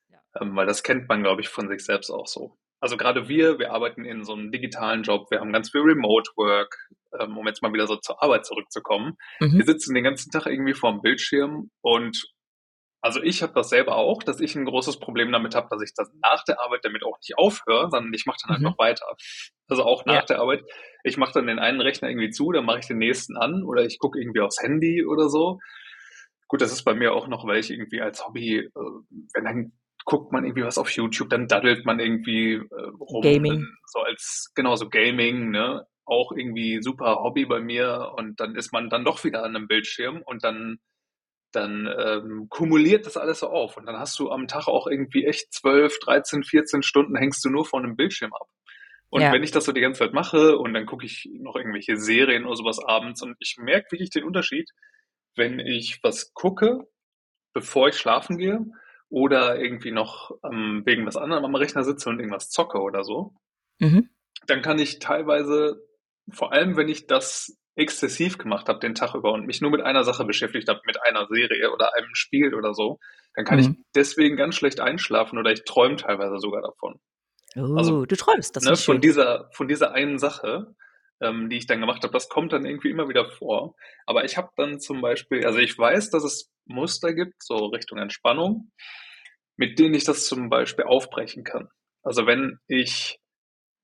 Ja. 0.09 0.19
Ähm, 0.41 0.55
weil 0.55 0.67
das 0.67 0.83
kennt 0.83 1.09
man, 1.09 1.23
glaube 1.23 1.41
ich, 1.41 1.49
von 1.49 1.69
sich 1.69 1.85
selbst 1.85 2.11
auch 2.11 2.27
so. 2.27 2.57
Also, 2.83 2.97
grade 2.97 3.29
wir, 3.29 3.59
wir 3.59 3.71
arbeiten 3.71 4.03
in 4.03 4.25
so 4.25 4.35
'nem 4.35 4.51
digitalen 4.51 5.03
Job, 5.03 5.31
wir 5.31 5.39
haben 5.39 5.53
ganz 5.53 5.71
viel 5.71 5.79
Remote 5.79 6.29
Work, 6.35 6.75
ähm, 7.17 7.37
um 7.37 7.47
jetzt 7.47 7.61
mal 7.61 7.71
wieder 7.71 7.87
so 7.87 7.95
zur 7.95 8.21
Arbeit 8.21 8.45
zurückzukommen. 8.45 9.13
Wir 9.55 9.63
Mhm. 9.63 9.63
sitzen 9.65 9.95
den 9.95 10.03
ganzen 10.03 10.31
Tag 10.31 10.47
irgendwie 10.47 10.73
vorm 10.73 11.01
Bildschirm 11.01 11.71
und 11.81 12.21
also, 13.01 13.21
ich 13.23 13.43
habe 13.43 13.53
das 13.53 13.69
selber 13.69 13.97
auch, 13.97 14.23
dass 14.23 14.41
ich 14.41 14.55
'n 14.55 14.65
großes 14.65 14.99
Problem 14.99 15.31
damit 15.31 15.55
habe, 15.55 15.67
dass 15.71 15.81
ich 15.83 15.93
dann 15.95 16.07
nach 16.23 16.43
der 16.45 16.59
Arbeit 16.61 16.81
damit 16.85 17.03
auch 17.05 17.17
nicht 17.19 17.37
aufhöre, 17.37 17.89
sondern 17.91 18.13
ich 18.13 18.25
mache 18.27 18.37
dann 18.43 18.51
halt 18.53 18.61
Mhm. 18.61 18.73
noch 18.73 18.77
weiter. 18.79 19.05
Also, 19.69 19.83
auch 19.85 20.05
nach 20.05 20.23
Ja. 20.23 20.27
der 20.27 20.39
Arbeit. 20.39 20.63
Ich 21.05 21.17
mache 21.17 21.33
dann 21.33 21.47
den 21.47 21.59
einen 21.59 21.81
Rechner 21.81 22.09
irgendwie 22.09 22.31
zu, 22.31 22.51
dann 22.51 22.65
mache 22.65 22.79
ich 22.79 22.87
den 22.87 22.99
nächsten 22.99 23.37
an 23.37 23.63
oder 23.63 23.85
ich 23.85 23.99
gucke 23.99 24.19
irgendwie 24.21 24.41
aufs 24.41 24.61
Handy 24.61 25.05
oder 25.05 25.29
so. 25.29 25.59
Gut, 26.49 26.61
das 26.61 26.71
ist 26.73 26.83
bei 26.85 26.95
mir 26.95 27.13
auch 27.13 27.27
noch, 27.29 27.47
weil 27.47 27.59
ich 27.59 27.71
irgendwie 27.71 28.01
als 28.01 28.25
Hobby, 28.27 28.57
äh 28.59 28.71
wenn 29.35 29.45
dann 29.45 29.73
guckt 30.05 30.31
man 30.33 30.45
irgendwie 30.45 30.63
was 30.65 30.77
auf 30.77 30.91
YouTube, 30.91 31.29
dann 31.29 31.47
daddelt 31.47 31.85
man 31.85 31.99
irgendwie, 31.99 32.53
äh, 32.55 32.61
rum, 32.99 33.21
Gaming. 33.21 33.67
so 33.85 33.99
als 34.01 34.51
genau, 34.55 34.75
so 34.75 34.89
Gaming, 34.89 35.51
ne? 35.51 35.85
Auch 36.05 36.31
irgendwie 36.33 36.81
super 36.81 37.17
Hobby 37.23 37.45
bei 37.45 37.61
mir 37.61 38.13
und 38.17 38.39
dann 38.39 38.55
ist 38.55 38.73
man 38.73 38.89
dann 38.89 39.05
doch 39.05 39.23
wieder 39.23 39.43
an 39.43 39.53
'nem 39.53 39.67
Bildschirm 39.67 40.21
und 40.25 40.43
dann 40.43 40.79
dann, 41.53 41.87
ähm, 41.99 42.47
kumuliert 42.49 43.05
das 43.07 43.17
alles 43.17 43.39
so 43.41 43.49
auf 43.49 43.77
und 43.77 43.85
dann 43.87 43.97
hast 43.99 44.19
du 44.19 44.31
am 44.31 44.47
Tag 44.47 44.67
auch 44.67 44.87
irgendwie 44.87 45.25
echt 45.25 45.53
12, 45.53 45.99
13, 45.99 46.43
14 46.43 46.83
Stunden 46.83 47.15
hängst 47.17 47.45
du 47.45 47.49
nur 47.49 47.65
vor 47.65 47.81
'nem 47.81 47.95
Bildschirm 47.97 48.33
ab. 48.33 48.47
Und 49.09 49.31
Ja. 49.31 49.33
wenn 49.33 49.43
ich 49.43 49.51
das 49.51 49.65
so 49.65 49.71
die 49.73 49.81
ganze 49.81 49.99
Zeit 50.01 50.13
mache 50.13 50.57
und 50.59 50.73
dann 50.75 50.85
gucke 50.87 51.05
ich 51.05 51.29
noch 51.39 51.55
irgendwelche 51.57 51.97
Serien 51.97 52.45
oder 52.45 52.55
so 52.57 52.65
was 52.65 52.79
abends 52.83 53.21
und 53.23 53.35
ich 53.39 53.57
merke 53.59 53.91
wirklich 53.93 54.09
den 54.11 54.23
Unterschied, 54.25 54.69
wenn 55.37 55.59
ich 55.59 55.99
was 56.03 56.33
gucke, 56.33 56.87
bevor 57.53 57.89
ich 57.89 57.97
schlafen 57.97 58.37
gehe 58.39 58.65
oder 59.13 59.59
irgendwie 59.59 59.91
noch, 59.91 60.31
ähm, 60.43 60.81
wegen 60.85 61.05
was 61.05 61.17
anderem 61.17 61.45
am 61.45 61.53
Rechner 61.53 61.83
sitze 61.83 62.09
und 62.09 62.17
irgendwas 62.17 62.49
zocke 62.49 62.79
oder 62.79 63.03
so. 63.03 63.35
Mhm. 63.79 64.09
Dann 64.47 64.63
kann 64.63 64.79
ich 64.79 64.97
teilweise 64.97 65.83
vor 66.31 66.51
allem, 66.51 66.75
wenn 66.77 66.89
ich 66.89 67.05
das 67.05 67.55
exzessiv 67.75 68.39
gemacht 68.39 68.67
habe 68.69 68.79
den 68.79 68.95
Tag 68.95 69.13
über 69.13 69.31
und 69.31 69.45
mich 69.45 69.61
nur 69.61 69.69
mit 69.69 69.81
einer 69.81 70.03
Sache 70.03 70.25
beschäftigt 70.25 70.67
habe, 70.67 70.79
mit 70.87 70.97
einer 71.03 71.27
Serie 71.27 71.71
oder 71.71 71.93
einem 71.95 72.13
Spiel 72.13 72.55
oder 72.55 72.73
so, 72.73 72.97
dann 73.35 73.45
kann 73.45 73.59
ich 73.59 73.67
Mhm. 73.69 73.85
deswegen 73.95 74.35
ganz 74.35 74.55
schlecht 74.55 74.79
einschlafen 74.79 75.37
oder 75.37 75.51
ich 75.51 75.63
träume 75.63 75.95
teilweise 75.95 76.39
sogar 76.39 76.63
davon. 76.63 76.99
Also, 77.75 77.99
Oh, 77.99 78.05
du 78.05 78.15
träumst, 78.15 78.55
das 78.55 78.63
ne, 78.63 78.71
ist 78.71 78.83
von 78.83 78.95
schön. 78.95 79.01
dieser 79.01 79.49
von 79.51 79.67
dieser 79.67 79.91
einen 79.91 80.17
Sache. 80.17 80.73
Ähm, 81.21 81.49
die 81.49 81.57
ich 81.57 81.67
dann 81.67 81.79
gemacht 81.81 82.03
habe, 82.03 82.13
das 82.13 82.29
kommt 82.29 82.53
dann 82.53 82.65
irgendwie 82.65 82.89
immer 82.89 83.09
wieder 83.09 83.29
vor. 83.29 83.75
Aber 84.05 84.25
ich 84.25 84.37
habe 84.37 84.49
dann 84.57 84.79
zum 84.79 85.01
Beispiel, 85.01 85.45
also 85.45 85.59
ich 85.59 85.77
weiß, 85.77 86.09
dass 86.11 86.23
es 86.23 86.51
Muster 86.65 87.13
gibt, 87.13 87.43
so 87.43 87.67
Richtung 87.67 87.97
Entspannung, 87.99 88.71
mit 89.57 89.79
denen 89.79 89.93
ich 89.93 90.03
das 90.03 90.25
zum 90.25 90.49
Beispiel 90.49 90.85
aufbrechen 90.85 91.43
kann. 91.43 91.69
Also 92.03 92.25
wenn 92.25 92.59
ich 92.67 93.19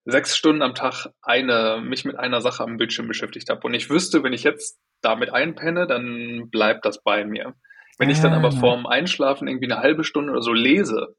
sechs 0.05 0.35
Stunden 0.35 0.61
am 0.61 0.75
Tag 0.75 1.07
eine, 1.21 1.81
mich 1.83 2.05
mit 2.05 2.17
einer 2.17 2.41
Sache 2.41 2.63
am 2.63 2.77
Bildschirm 2.77 3.07
beschäftigt 3.07 3.49
habe 3.49 3.61
und 3.67 3.73
ich 3.73 3.89
wüsste, 3.89 4.23
wenn 4.23 4.33
ich 4.33 4.43
jetzt 4.43 4.79
damit 5.01 5.31
einpenne, 5.31 5.87
dann 5.87 6.49
bleibt 6.49 6.85
das 6.85 7.01
bei 7.03 7.25
mir. 7.25 7.53
Wenn 7.97 8.09
ich 8.09 8.19
dann 8.21 8.33
aber 8.33 8.47
Ah. 8.47 8.51
vorm 8.51 8.85
Einschlafen 8.87 9.47
irgendwie 9.47 9.71
eine 9.71 9.81
halbe 9.81 10.03
Stunde 10.03 10.31
oder 10.31 10.41
so 10.41 10.53
lese, 10.53 11.15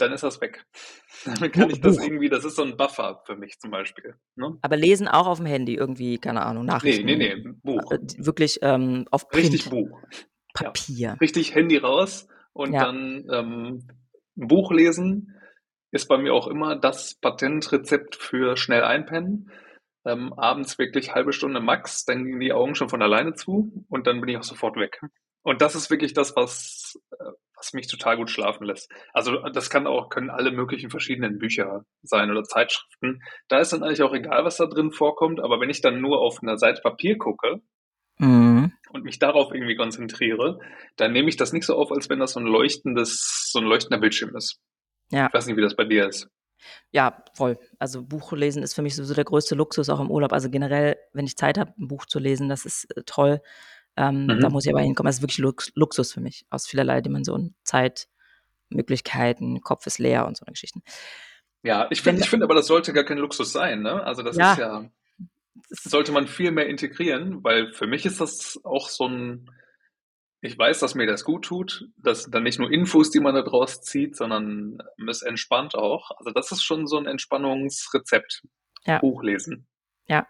dann 0.00 0.12
ist 0.12 0.22
das 0.22 0.40
weg. 0.40 0.64
Dann 1.40 1.52
kann 1.52 1.68
ich 1.70 1.80
das 1.80 1.96
Buch. 1.96 2.04
irgendwie, 2.04 2.28
das 2.30 2.44
ist 2.44 2.56
so 2.56 2.62
ein 2.62 2.76
Buffer 2.76 3.22
für 3.26 3.36
mich 3.36 3.58
zum 3.58 3.70
Beispiel. 3.70 4.14
Ne? 4.36 4.56
Aber 4.62 4.76
lesen 4.76 5.06
auch 5.06 5.26
aufm 5.26 5.44
Handy 5.46 5.74
irgendwie, 5.74 6.18
keine 6.18 6.42
Ahnung, 6.42 6.64
Nee, 6.64 6.72
Nachrichten, 6.72 7.04
nee, 7.06 7.16
nee, 7.16 7.36
Buch. 7.62 7.92
äh, 7.92 7.98
wirklich, 8.18 8.58
ähm, 8.62 9.06
auf 9.10 9.26
Richtig 9.34 9.68
Print, 9.68 9.70
Buch. 9.90 10.00
Ja. 10.58 10.70
Papier. 10.70 11.16
Richtig 11.20 11.54
Handy 11.54 11.76
raus 11.76 12.26
und 12.52 12.72
Ja. 12.72 12.84
dann 12.86 13.26
ähm, 13.30 13.86
'n 14.36 14.48
Buch 14.48 14.72
lesen 14.72 15.36
ist 15.92 16.08
bei 16.08 16.18
mir 16.18 16.32
auch 16.32 16.46
immer 16.46 16.76
das 16.76 17.14
Patentrezept 17.20 18.16
für 18.16 18.56
schnell 18.56 18.82
einpennen. 18.84 19.50
Ähm, 20.06 20.32
abends 20.34 20.78
wirklich 20.78 21.14
halbe 21.14 21.32
Stunde 21.32 21.60
max, 21.60 22.04
dann 22.06 22.24
gehen 22.24 22.40
die 22.40 22.52
Augen 22.52 22.74
schon 22.74 22.88
von 22.88 23.02
alleine 23.02 23.34
zu 23.34 23.84
und 23.88 24.06
dann 24.06 24.20
bin 24.20 24.30
ich 24.30 24.38
auch 24.38 24.42
sofort 24.44 24.76
weg. 24.76 25.00
Und 25.44 25.62
das 25.62 25.74
ist 25.74 25.90
wirklich 25.90 26.12
das, 26.14 26.36
was, 26.36 26.98
äh, 27.18 27.24
was 27.56 27.72
mich 27.72 27.88
total 27.88 28.16
gut 28.16 28.30
schlafen 28.30 28.64
lässt. 28.64 28.90
Also 29.12 29.38
das 29.50 29.70
kann 29.70 29.86
auch, 29.86 30.08
können 30.10 30.30
alle 30.30 30.50
möglichen 30.50 30.90
verschiedenen 30.90 31.38
Bücher 31.38 31.84
sein 32.02 32.30
oder 32.30 32.42
Zeitschriften. 32.44 33.22
Da 33.48 33.58
ist 33.60 33.72
dann 33.72 33.82
eigentlich 33.82 34.02
auch 34.02 34.12
egal, 34.14 34.44
was 34.44 34.56
da 34.58 34.66
drin 34.66 34.92
vorkommt, 34.92 35.40
aber 35.40 35.60
wenn 35.60 35.70
ich 35.70 35.80
dann 35.80 36.00
nur 36.00 36.20
auf 36.20 36.42
einer 36.42 36.58
Seite 36.58 36.82
Papier 36.82 37.16
gucke 37.18 37.60
Mhm. 38.18 38.72
und 38.92 39.04
mich 39.04 39.18
darauf 39.18 39.52
irgendwie 39.52 39.76
konzentriere, 39.76 40.58
dann 40.96 41.12
nehme 41.12 41.28
ich 41.28 41.36
das 41.36 41.52
nicht 41.52 41.64
so 41.64 41.76
auf, 41.76 41.92
als 41.92 42.08
wenn 42.10 42.18
das 42.18 42.32
so 42.32 42.40
ein 42.40 42.46
leuchtendes, 42.46 43.48
so 43.52 43.60
ein 43.60 43.64
leuchtender 43.66 43.98
Bildschirm 44.00 44.34
ist. 44.36 44.58
Ja. 45.10 45.28
Ich 45.28 45.34
weiß 45.34 45.46
nicht, 45.46 45.56
wie 45.56 45.62
das 45.62 45.76
bei 45.76 45.84
dir 45.84 46.08
ist. 46.08 46.28
Ja, 46.92 47.22
voll. 47.34 47.58
Also 47.78 48.02
Buch 48.02 48.32
lesen 48.32 48.62
ist 48.64 48.74
für 48.74 48.82
mich 48.82 48.96
sowieso 48.96 49.14
der 49.14 49.24
größte 49.24 49.54
Luxus, 49.54 49.88
auch 49.88 50.00
im 50.00 50.10
Urlaub. 50.10 50.32
Also 50.32 50.50
generell, 50.50 50.96
wenn 51.12 51.24
ich 51.26 51.36
Zeit 51.36 51.56
habe, 51.58 51.72
'n 51.78 51.86
Buch 51.88 52.04
zu 52.06 52.18
lesen, 52.18 52.48
das 52.48 52.64
ist, 52.64 52.84
äh, 52.96 53.02
toll. 53.06 53.40
Ähm, 54.00 54.38
da 54.40 54.48
Mhm. 54.48 54.50
muss 54.50 54.66
ich 54.66 54.72
aber 54.72 54.82
hinkommen. 54.82 55.08
Das 55.08 55.18
ist 55.18 55.22
wirklich 55.22 55.38
Lux 55.40 55.72
Luxus 55.76 56.14
für 56.14 56.22
mich 56.22 56.46
aus 56.50 56.66
vielerlei 56.68 57.02
Dimensionen. 57.02 57.56
Zeit, 57.64 58.08
Möglichkeiten, 58.70 59.60
Kopf 59.62 59.86
ist 59.86 59.98
leer 60.00 60.26
und 60.26 60.36
so 60.38 60.44
'ne 60.46 60.52
Geschichten. 60.52 60.82
Ja, 61.64 61.86
ich 61.90 62.00
finde 62.00 62.20
ich 62.22 62.30
finde 62.30 62.44
aber, 62.46 62.54
das 62.54 62.66
sollte 62.66 62.92
gar 62.94 63.04
kein 63.04 63.18
Luxus 63.18 63.52
sein, 63.52 63.82
ne? 63.82 64.02
Also 64.04 64.22
das 64.22 64.38
ist 64.38 64.56
Ja. 64.56 64.56
ja 64.56 64.88
Das 65.70 65.84
sollte 65.84 66.12
man 66.12 66.28
viel 66.28 66.52
mehr 66.52 66.68
integrieren, 66.68 67.44
weil 67.44 67.72
für 67.74 67.86
mich 67.86 68.06
ist 68.06 68.20
das 68.20 68.60
auch 68.64 68.88
so 68.90 69.06
'n 69.06 69.50
ich 70.42 70.58
weiß, 70.58 70.80
dass 70.80 70.94
mir 70.94 71.06
das 71.06 71.24
gut 71.24 71.46
tut, 71.46 71.88
dass 71.98 72.30
dann 72.30 72.44
nicht 72.44 72.58
nur 72.60 72.70
Infos, 72.72 73.10
die 73.10 73.20
man 73.20 73.34
da 73.34 73.42
draus 73.42 73.82
zieht, 73.82 74.16
sondern, 74.16 74.78
es 75.08 75.22
entspannt 75.22 75.74
auch. 75.76 76.12
Also 76.18 76.32
das 76.32 76.52
ist 76.52 76.62
schon 76.64 76.86
so 76.86 76.98
'n 76.98 77.06
Entspannungsrezept, 77.06 78.42
Ja. 78.86 79.02
Buch 79.02 79.22
lesen. 79.24 79.66
Ja. 80.08 80.26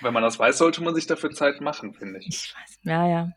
Wenn 0.00 0.12
man 0.12 0.22
das 0.22 0.38
weiß, 0.38 0.58
sollte 0.58 0.82
man 0.82 0.94
sich 0.94 1.06
dafür 1.06 1.30
Zeit 1.32 1.60
machen, 1.62 1.94
finde 1.94 2.20
ich. 2.20 2.30
Ich 2.30 2.52
weiß. 2.54 2.78
Ja, 2.82 3.06
ja. 3.08 3.30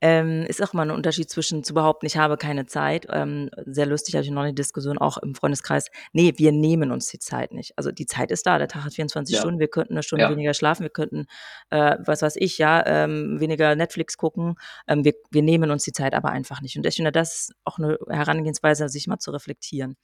Ähm, 0.00 0.44
ist 0.48 0.62
auch 0.62 0.74
immer 0.74 0.82
'n 0.84 0.90
Unterschied 0.92 1.30
zwischen 1.30 1.64
zu 1.64 1.74
behaupten: 1.74 2.06
„Ich 2.06 2.16
habe 2.18 2.36
keine 2.38 2.66
Zeit“, 2.66 3.06
ähm, 3.10 3.50
sehr 3.66 3.86
lustig, 3.86 4.14
hatte 4.16 4.24
ich 4.26 4.30
neulich 4.32 4.50
'ne 4.52 4.54
Diskussion 4.56 4.98
auch 4.98 5.18
im 5.18 5.34
Freundeskreis. 5.34 5.86
Ne, 6.12 6.32
wir 6.38 6.52
nehmen 6.52 6.92
uns 6.92 7.06
die 7.08 7.18
Zeit 7.20 7.52
nicht. 7.52 7.78
Also, 7.78 7.92
die 7.92 8.06
Zeit 8.06 8.30
ist 8.32 8.46
da, 8.46 8.58
der 8.58 8.68
Tag 8.68 8.84
hat 8.84 8.94
24 8.94 9.36
Ja. 9.36 9.38
Stunden, 9.38 9.60
wir 9.60 9.68
könnten 9.68 9.94
'ne 9.94 10.02
Stunde 10.04 10.28
Ja. 10.28 10.30
weniger 10.30 10.54
schlafen, 10.54 10.82
wir 10.84 10.90
könnten, 10.90 11.26
äh, 11.70 11.96
was 12.00 12.22
weiß 12.22 12.36
ich, 12.36 12.58
ja, 12.58 12.84
ähm, 12.86 13.40
weniger 13.40 13.74
Netflix 13.76 14.16
gucken. 14.18 14.56
Ähm, 14.88 15.04
wir 15.04 15.14
wir 15.30 15.42
nehmen 15.42 15.70
uns 15.70 15.84
die 15.84 15.92
Zeit 15.92 16.14
aber 16.14 16.30
einfach 16.30 16.60
nicht. 16.62 16.76
Und 16.78 16.86
ich 16.86 16.96
finde, 16.96 17.12
das 17.12 17.34
ist 17.50 17.52
auch 17.64 17.78
'ne 17.78 17.98
Herangehensweise, 18.08 18.88
sich 18.90 19.06
mal 19.08 19.18
zu 19.18 19.30
reflektieren. 19.32 19.96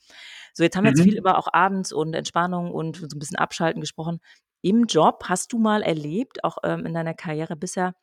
So, 0.55 0.65
jetzt 0.65 0.77
haben 0.77 0.85
wir 0.85 0.91
jetzt 0.91 1.03
viel 1.03 1.15
Mhm. 1.15 1.19
über 1.19 1.39
auch 1.39 1.49
abends 1.53 1.93
und 1.93 2.15
Entspannung 2.15 2.73
und 2.73 2.97
so 2.99 3.07
'n 3.07 3.19
bisschen 3.21 3.39
Abschalten 3.39 3.81
gesprochen. 3.83 4.21
Im 4.65 4.85
Job 4.87 5.25
hast 5.29 5.53
du 5.53 5.59
mal 5.59 5.83
erlebt, 5.83 6.43
auch, 6.43 6.57
ähm, 6.65 6.87
in 6.87 6.95
deiner 6.95 7.13
Karriere 7.13 7.55
bisher, 7.55 7.95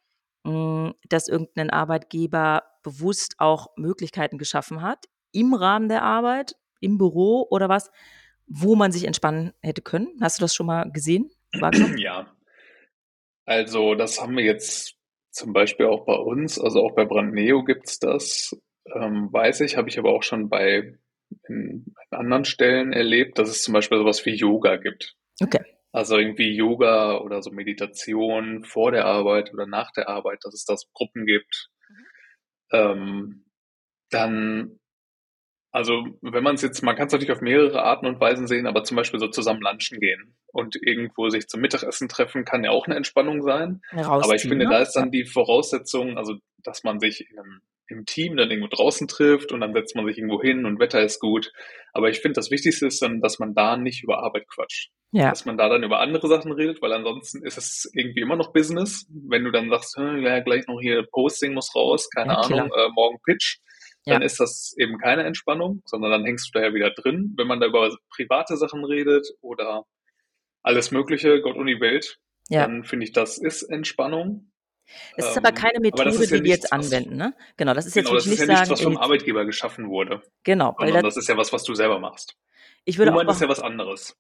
hm, 0.45 0.93
dass 1.10 1.28
irgend 1.28 1.56
'nen 1.58 1.71
Arbeitgeber 1.71 2.62
bewusst 2.84 3.34
auch 3.39 3.69
Möglichkeiten 3.78 4.38
geschaffen 4.38 4.84
hat 4.84 5.06
im 5.32 5.56
Rahmen 5.56 5.89
der 5.89 6.04
Arbeit, 6.04 6.56
im 6.80 7.00
Büro 7.00 7.47
oder 7.50 7.67
was, 7.67 7.89
wo 8.45 8.76
man 8.76 8.91
sich 8.91 9.06
entspannen 9.06 9.54
hätte 9.62 9.82
können? 9.82 10.10
Hast 10.21 10.38
du 10.39 10.41
das 10.43 10.54
schon 10.54 10.67
mal 10.67 10.91
gesehen? 10.91 11.32
Ja. 11.97 12.32
Also, 13.47 13.95
das 13.95 14.21
haben 14.21 14.38
wir 14.38 14.43
jetzt 14.43 14.95
zum 15.32 15.54
Beispiel 15.54 15.88
auch 15.88 16.06
bei 16.06 16.13
uns, 16.15 16.60
also 16.60 16.82
auch 16.84 16.93
bei 16.95 17.06
Brandneo 17.06 17.63
gibt's 17.63 17.97
das, 18.00 18.56
ähm, 18.95 19.30
weiß 19.32 19.62
ich, 19.62 19.78
habe 19.78 19.89
ich 19.89 19.97
aber 19.97 20.12
auch 20.12 20.24
schon 20.24 20.50
bei 20.50 20.97
in 21.47 21.93
an 22.12 22.19
anderen 22.26 22.45
Stellen 22.45 22.93
erlebt, 22.93 23.39
dass 23.39 23.50
es 23.50 23.63
zum 23.63 23.74
Beispiel 23.74 23.97
so 23.97 24.06
was 24.06 24.26
wie 24.26 24.36
Yoga 24.36 24.76
gibt. 24.76 25.15
Okay. 25.41 25.63
Also 25.95 26.17
irgendwie 26.17 26.56
Yoga 26.56 27.17
oder 27.17 27.41
so 27.41 27.51
Meditation 27.51 28.63
vor 28.63 28.91
der 28.91 29.06
Arbeit 29.06 29.54
oder 29.54 29.65
nach 29.67 29.91
der 29.91 30.08
Arbeit, 30.08 30.39
dass 30.45 30.54
es 30.54 30.63
da 30.63 30.77
so 30.77 30.88
Gruppen 30.93 31.25
gibt. 31.25 31.67
Mhm. 31.89 32.06
Ähm, 32.71 33.45
dann 34.12 34.80
also, 35.73 36.06
wenn 36.21 36.43
man's 36.43 36.63
jetzt 36.63 36.84
man 36.84 36.95
kann's 36.97 37.13
natürlich 37.13 37.32
auf 37.34 37.41
mehrere 37.41 37.84
Arten 37.84 38.06
und 38.08 38.19
Weisen 38.21 38.47
sehen, 38.47 38.67
aber 38.67 38.84
zum 38.86 38.97
Beispiel 38.97 39.19
so 39.21 39.27
zusammen 39.30 39.62
lunchen 39.62 39.99
gehen 40.01 40.36
und 40.47 40.75
irgendwo 40.82 41.30
sich 41.30 41.47
zum 41.49 41.62
Mittagessen 41.62 42.10
treffen, 42.10 42.45
kann 42.45 42.63
ja 42.65 42.71
auch 42.71 42.88
'ne 42.88 42.95
Entspannung 42.95 43.43
sein. 43.43 43.82
Aber 44.19 44.36
ich 44.36 44.43
Rausziehen, 44.43 44.47
finde, 44.47 44.67
ne? 44.67 44.69
da 44.69 44.80
ist 44.80 44.93
dann 44.93 45.12
die 45.12 45.25
Voraussetzung, 45.25 46.17
also, 46.17 46.36
dass 46.63 46.84
man 46.84 46.99
sich 46.99 47.30
in 47.30 47.36
'nem 47.38 47.62
im 47.91 48.06
Team 48.06 48.38
dann 48.38 48.49
irgendwo 48.51 48.69
draußen 48.75 49.08
trifft 49.08 49.51
und 49.51 49.62
dann 49.62 49.73
setzt 49.73 49.95
man 49.95 50.06
sich 50.08 50.17
irgendwo 50.17 50.41
hin 50.41 50.65
und 50.65 50.80
Wetter 50.80 51.01
ist 51.04 51.19
gut. 51.19 51.51
Aber 51.93 52.10
ich 52.10 52.19
finde, 52.21 52.36
das 52.36 52.51
Wichtigste 52.51 52.88
ist 52.88 53.01
dann, 53.01 53.21
dass 53.21 53.39
man 53.39 53.54
da 53.54 53.77
nicht 53.77 54.04
über 54.04 54.23
Arbeit 54.23 54.47
quatscht. 54.47 54.91
Ja. 55.12 55.30
Dass 55.30 55.45
man 55.45 55.58
da 55.58 55.69
dann 55.69 55.84
über 55.84 55.99
andere 55.99 56.27
Sachen 56.30 56.51
redet, 56.54 56.82
weil 56.82 56.93
ansonsten 56.93 57.43
ist 57.45 57.58
es 57.58 57.91
irgendwie 57.93 58.21
immer 58.21 58.38
noch 58.38 58.54
Business. 58.54 59.06
Wenn 59.10 59.43
du 59.43 59.51
dann 59.51 59.69
sagst: 59.69 59.97
„Hm, 59.97 60.23
ja, 60.23 60.39
gleich 60.39 60.67
noch 60.67 60.80
hier 60.82 61.06
Posting 61.12 61.54
muss 61.54 61.75
raus, 61.75 62.10
keine 62.10 62.34
Ja. 62.34 62.39
Ahnung, 62.39 62.71
äh, 62.73 62.89
morgen 62.95 63.19
Pitch“, 63.25 63.58
dann 64.08 64.21
Ja. 64.21 64.25
ist 64.25 64.39
das 64.39 64.73
eben 64.80 64.97
keine 64.99 65.23
Entspannung, 65.23 65.82
sondern 65.86 66.12
dann 66.12 66.25
hängst 66.25 66.49
du 66.54 66.60
da 66.60 66.65
ja 66.65 66.73
wieder 66.73 66.91
drin. 66.91 67.34
Wenn 67.38 67.47
man 67.47 67.60
da 67.60 67.67
über 67.67 67.95
private 68.15 68.58
Sachen 68.58 68.84
redet 68.86 69.27
oder 69.41 69.86
alles 70.63 70.91
Mögliche, 70.91 71.41
Gott 71.41 71.58
und 71.58 71.67
die 71.67 71.82
Welt, 71.82 72.17
dann 72.49 72.84
finde 72.84 73.06
ich, 73.06 73.13
das 73.13 73.38
ist 73.38 73.63
Entspannung. 73.63 74.51
Es 75.15 75.28
ist 75.30 75.38
aber 75.38 75.50
Ähm, 75.50 75.56
keine 75.56 75.78
aber 75.91 76.06
das 76.06 76.15
Methode, 76.15 76.24
ist 76.26 76.32
ja 76.32 76.38
die 76.38 76.44
wir 76.44 76.52
jetzt 76.52 76.74
anwenden, 76.74 77.15
ne? 77.17 77.34
Genau, 77.58 77.74
das 77.74 77.86
ist 77.86 77.96
jetzt 77.96 78.06
genau, 78.06 78.12
würde 78.15 78.24
das 78.24 78.26
ist 78.26 78.30
nicht 78.32 78.39
ja 78.39 78.46
nichts, 78.46 78.60
sagen, 78.67 78.72
was 78.72 78.82
vom 78.82 78.98
Arbeitgeber 78.98 79.46
geschaffen 79.46 79.89
wurde, 79.89 80.22
Genau, 80.44 80.76
weil 80.78 80.91
das 80.91 81.02
das 81.04 81.17
ist 81.17 81.30
ja 81.30 81.38
was, 81.38 81.54
was 81.54 81.63
du 81.63 81.76
selber 81.76 82.00
machst. 82.00 82.36
Ich 82.86 82.98
würde 82.98 83.12
auch 83.13 83.20
Buhmann 83.22 83.36
ist 83.36 83.41
ja 83.41 83.50
was 83.50 83.60
anderes. 83.60 84.17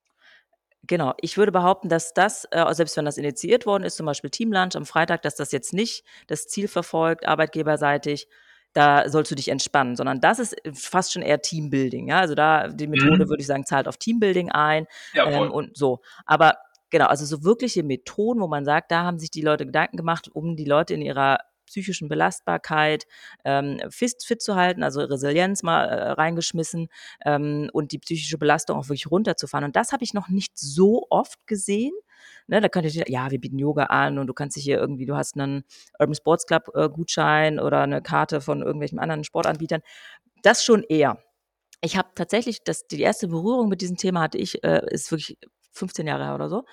Genau. 0.87 1.13
Ich 1.21 1.37
würde 1.37 1.51
behaupten, 1.51 1.89
dass 1.89 2.13
das, 2.13 2.45
äh, 2.51 2.73
selbst 2.73 2.97
wenn 2.97 3.05
das 3.05 3.17
initiiert 3.17 3.65
worden 3.65 3.83
ist, 3.83 3.97
zum 3.97 4.05
Beispiel 4.07 4.29
Teamlunch 4.31 4.75
am 4.75 4.85
Freitag, 4.85 5.21
dass 5.21 5.35
das 5.35 5.51
jetzt 5.51 5.73
nicht 5.73 6.03
das 6.27 6.47
Ziel 6.47 6.67
verfolgt, 6.67 7.25
arbeitgeberseitig, 7.27 8.27
da 8.73 9.07
sollst 9.09 9.29
du 9.29 9.35
dich 9.35 9.49
entspannen, 9.49 9.95
sondern 9.95 10.21
das 10.21 10.39
ist, 10.39 10.53
äh, 10.65 10.71
fast 10.73 11.13
schon 11.13 11.21
eher 11.21 11.41
Teambuilding, 11.41 12.07
ja? 12.07 12.19
Also, 12.19 12.35
da 12.35 12.67
die 12.69 12.87
Methode, 12.87 13.25
Mhm. 13.25 13.29
würde 13.29 13.41
ich 13.41 13.47
sagen, 13.47 13.65
zahlt 13.65 13.87
auf 13.87 13.97
Teambuilding 13.97 14.49
ein, 14.51 14.87
Ja, 15.13 15.25
ähm, 15.29 15.51
und 15.51 15.77
so. 15.77 16.01
Aber 16.25 16.57
genau, 16.91 17.07
also 17.07 17.25
so 17.25 17.43
wirkliche 17.43 17.83
Methoden, 17.83 18.41
wo 18.41 18.47
man 18.47 18.65
sagt, 18.65 18.91
da 18.91 19.03
haben 19.03 19.19
sich 19.19 19.31
die 19.31 19.41
Leute 19.41 19.65
Gedanken 19.65 19.97
gemacht, 19.97 20.29
um 20.33 20.55
die 20.57 20.65
Leute 20.65 20.93
in 20.95 21.01
ihrer 21.03 21.39
psychischen 21.67 22.09
Belastbarkeit, 22.09 23.05
ähm, 23.45 23.79
fist 23.89 24.25
fit 24.27 24.41
zu 24.41 24.55
halten, 24.57 24.83
also 24.83 25.01
Resilienz 25.01 25.63
mal, 25.63 25.85
äh, 25.87 26.11
reingeschmissen, 26.11 26.89
ähm, 27.25 27.69
und 27.73 27.93
die 27.93 27.99
psychische 27.99 28.37
Belastung 28.37 28.77
auch 28.77 28.89
wirklich 28.89 29.09
runterzufahren. 29.11 29.65
Und 29.65 29.75
das 29.77 29.93
habe 29.93 30.03
ich 30.03 30.13
noch 30.13 30.29
nicht 30.29 30.57
so 30.59 31.07
oft 31.09 31.47
gesehen, 31.47 31.93
ne? 32.47 32.61
Da 32.61 32.69
könnte 32.69 32.89
ich 32.89 32.95
ja, 33.07 33.31
wir 33.31 33.39
bieten 33.39 33.57
Yoga 33.59 33.85
an 33.85 34.19
und 34.19 34.27
du 34.27 34.33
kannst 34.33 34.57
dich 34.57 34.63
hier 34.65 34.79
irgendwie 34.79 35.05
du 35.05 35.15
hast 35.15 35.37
'nen 35.37 35.63
Urban 35.99 36.15
Sports 36.15 36.45
Club, 36.45 36.63
äh, 36.75 36.89
Gutschein 36.89 37.59
oder 37.59 37.87
'ne 37.87 38.01
Karte 38.01 38.41
von 38.41 38.61
irgendwelchen 38.61 38.99
anderen 38.99 39.23
Sportanbietern. 39.23 39.81
Das 40.43 40.63
schon 40.65 40.83
eher. 40.83 41.19
Ich 41.81 41.97
habe 41.97 42.09
tatsächlich 42.15 42.63
das 42.65 42.87
die 42.87 43.01
erste 43.01 43.27
Berührung 43.29 43.69
mit 43.69 43.81
diesem 43.81 43.97
Thema 43.97 44.21
hatte 44.21 44.37
ich, 44.39 44.63
äh 44.65 44.81
ist 44.91 45.11
wirklich 45.11 45.37
15 45.71 46.07
Jahre 46.07 46.25
her 46.25 46.35
oder 46.35 46.49
so. 46.49 46.65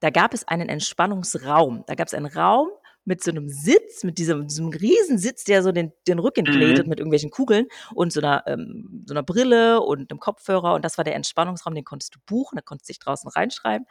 Da 0.00 0.10
gab 0.10 0.34
es 0.34 0.46
einen 0.48 0.68
Entspannungsraum. 0.68 1.84
Da 1.86 1.94
gab's 1.94 2.14
einen 2.14 2.26
Raum 2.26 2.68
mit 3.06 3.22
so 3.24 3.32
'nem 3.32 3.48
Sitz, 3.50 4.04
mit 4.04 4.18
diesem 4.18 4.46
diesem 4.48 4.68
Riesensitz, 4.70 5.44
der 5.44 5.62
so 5.62 5.72
den 5.72 5.92
den 6.08 6.18
Rücken 6.20 6.48
glättet 6.50 6.86
Mhm. 6.86 6.88
mit 6.88 7.00
irgendwelchen 7.00 7.30
Kugeln 7.30 7.66
und 7.94 8.12
so 8.12 8.20
'ner 8.20 8.44
ähm, 8.46 9.04
so 9.06 9.14
'ner 9.14 9.22
Brille 9.24 9.80
und 9.82 10.10
'nem 10.10 10.20
Kopfhörer. 10.20 10.74
Und 10.74 10.84
das 10.84 10.98
war 10.98 11.04
der 11.04 11.14
Entspannungsraum, 11.16 11.74
den 11.74 11.84
konntest 11.84 12.14
du 12.16 12.20
buchen, 12.26 12.56
da 12.56 12.62
konntest 12.62 12.88
dich 12.90 12.98
draußen 13.00 13.30
reinschreiben. 13.30 13.86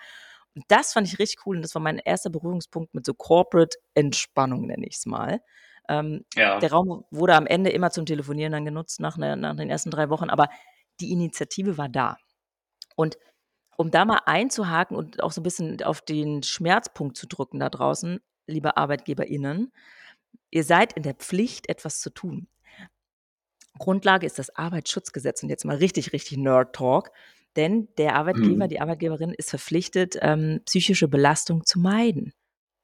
Und 0.55 0.65
das 0.69 0.93
fand 0.93 1.07
ich 1.07 1.19
richtig 1.19 1.45
cool 1.47 1.57
und 1.57 1.63
das 1.63 1.75
war 1.75 1.81
mein 1.81 1.99
erster 1.99 2.29
Berührungspunkt 2.31 2.93
mit 2.95 3.05
so 3.05 3.13
Corporate 3.15 3.77
Entspannung, 3.95 4.67
nenne 4.67 4.85
ich's 4.87 5.05
mal. 5.07 5.41
Ähm, 5.89 6.25
Ja. 6.35 6.63
der 6.63 6.71
Raum 6.73 7.05
wurde 7.11 7.35
am 7.35 7.47
Ende 7.47 7.71
immer 7.71 7.91
zum 7.91 8.05
Telefonieren 8.07 8.53
dann 8.53 8.65
genutzt 8.65 8.99
nach 9.01 9.17
'ner 9.17 9.35
nach 9.37 9.55
den 9.57 9.69
ersten 9.71 9.91
3 9.91 10.09
Wochen, 10.11 10.29
aber 10.31 10.49
die 11.01 11.11
Initiative 11.11 11.77
war 11.79 11.89
da. 11.89 12.17
Und 12.97 13.17
Um 13.77 13.91
da 13.91 14.05
mal 14.05 14.21
einzuhaken 14.25 14.95
und 14.95 15.23
auch 15.23 15.31
so 15.31 15.41
'n 15.41 15.43
bisschen 15.43 15.81
auf 15.83 16.01
den 16.01 16.43
Schmerzpunkt 16.43 17.17
zu 17.17 17.27
drücken 17.27 17.59
da 17.59 17.69
draußen, 17.69 18.19
liebe 18.47 18.77
ArbeitgeberInnen. 18.77 19.71
Ihr 20.51 20.63
seid 20.63 20.93
in 20.93 21.03
der 21.03 21.15
Pflicht, 21.15 21.69
etwas 21.69 22.01
zu 22.01 22.11
tun. 22.11 22.47
Grundlage 23.79 24.25
ist 24.25 24.37
das 24.39 24.55
Arbeitsschutzgesetz 24.55 25.41
und 25.43 25.49
jetzt 25.49 25.65
mal 25.65 25.77
richtig, 25.77 26.13
richtig 26.13 26.37
Nerd 26.37 26.75
Talk, 26.75 27.09
denn 27.55 27.87
der 27.97 28.15
Arbeitgeber, 28.15 28.65
Mhm. 28.65 28.69
die 28.69 28.81
Arbeitgeberin 28.81 29.33
ist 29.33 29.49
verpflichtet, 29.49 30.15
ähm, 30.21 30.61
psychische 30.65 31.07
Belastung 31.07 31.65
zu 31.65 31.79
meiden. 31.79 32.33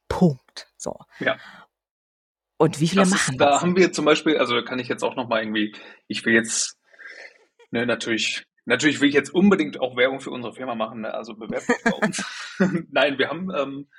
Punkt. 0.10 0.71
So. 0.78 0.97
Ja. 1.19 1.39
Und 2.58 2.80
wie 2.82 2.88
viele 2.89 3.04
Das 3.04 3.10
machen 3.10 3.36
ist, 3.36 3.41
da 3.41 3.52
das? 3.52 3.62
haben 3.62 3.75
wir 3.78 3.91
zum 3.93 4.06
Beispiel, 4.06 4.38
also 4.38 4.54
da 4.56 4.62
kann 4.63 4.80
ich 4.80 4.88
jetzt 4.89 5.04
auch 5.04 5.15
noch 5.15 5.28
mal 5.30 5.41
irgendwie, 5.41 5.73
ich 6.08 6.25
will 6.25 6.34
jetzt, 6.34 6.78
ne, 7.71 7.86
natürlich, 7.86 8.45
natürlich 8.65 9.02
will 9.02 9.10
ich 9.10 9.15
jetzt 9.15 9.34
unbedingt 9.34 9.80
auch 9.80 9.95
Werbung 9.98 10.19
für 10.19 10.32
unsere 10.32 10.54
Firma 10.54 10.76
machen, 10.76 11.02
ne? 11.02 11.13
also 11.13 11.36
bewerbt 11.36 11.67
bei 11.84 11.91
uns. 11.91 12.24
Nein, 12.91 13.17
wir 13.17 13.30
haben, 13.30 13.50
ähm, 13.56 13.89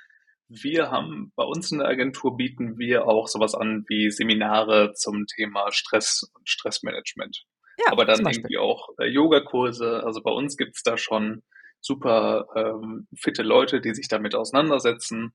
wir 0.47 0.91
haben 0.91 1.31
bei 1.35 1.43
uns 1.43 1.71
in 1.71 1.79
der 1.79 1.87
Agentur 1.87 2.35
bieten 2.35 2.77
wir 2.77 3.07
auch 3.07 3.27
sowas 3.27 3.55
an 3.55 3.85
wie 3.87 4.11
Seminare 4.11 4.93
zum 4.93 5.25
Thema 5.25 5.71
Stress 5.71 6.29
und 6.33 6.47
Stressmanagement. 6.47 7.45
Ja, 7.77 7.91
Aber 7.91 8.05
dann 8.05 8.25
irgendwie 8.25 8.57
auch 8.57 8.89
äh, 8.99 9.05
Yogakurse. 9.05 10.03
Also 10.03 10.21
bei 10.21 10.31
uns 10.31 10.57
gibt's 10.57 10.83
da 10.83 10.97
schon 10.97 11.43
super 11.79 12.47
ähm, 12.55 13.07
fitte 13.15 13.43
Leute, 13.43 13.81
die 13.81 13.93
sich 13.93 14.07
damit 14.07 14.35
auseinandersetzen. 14.35 15.33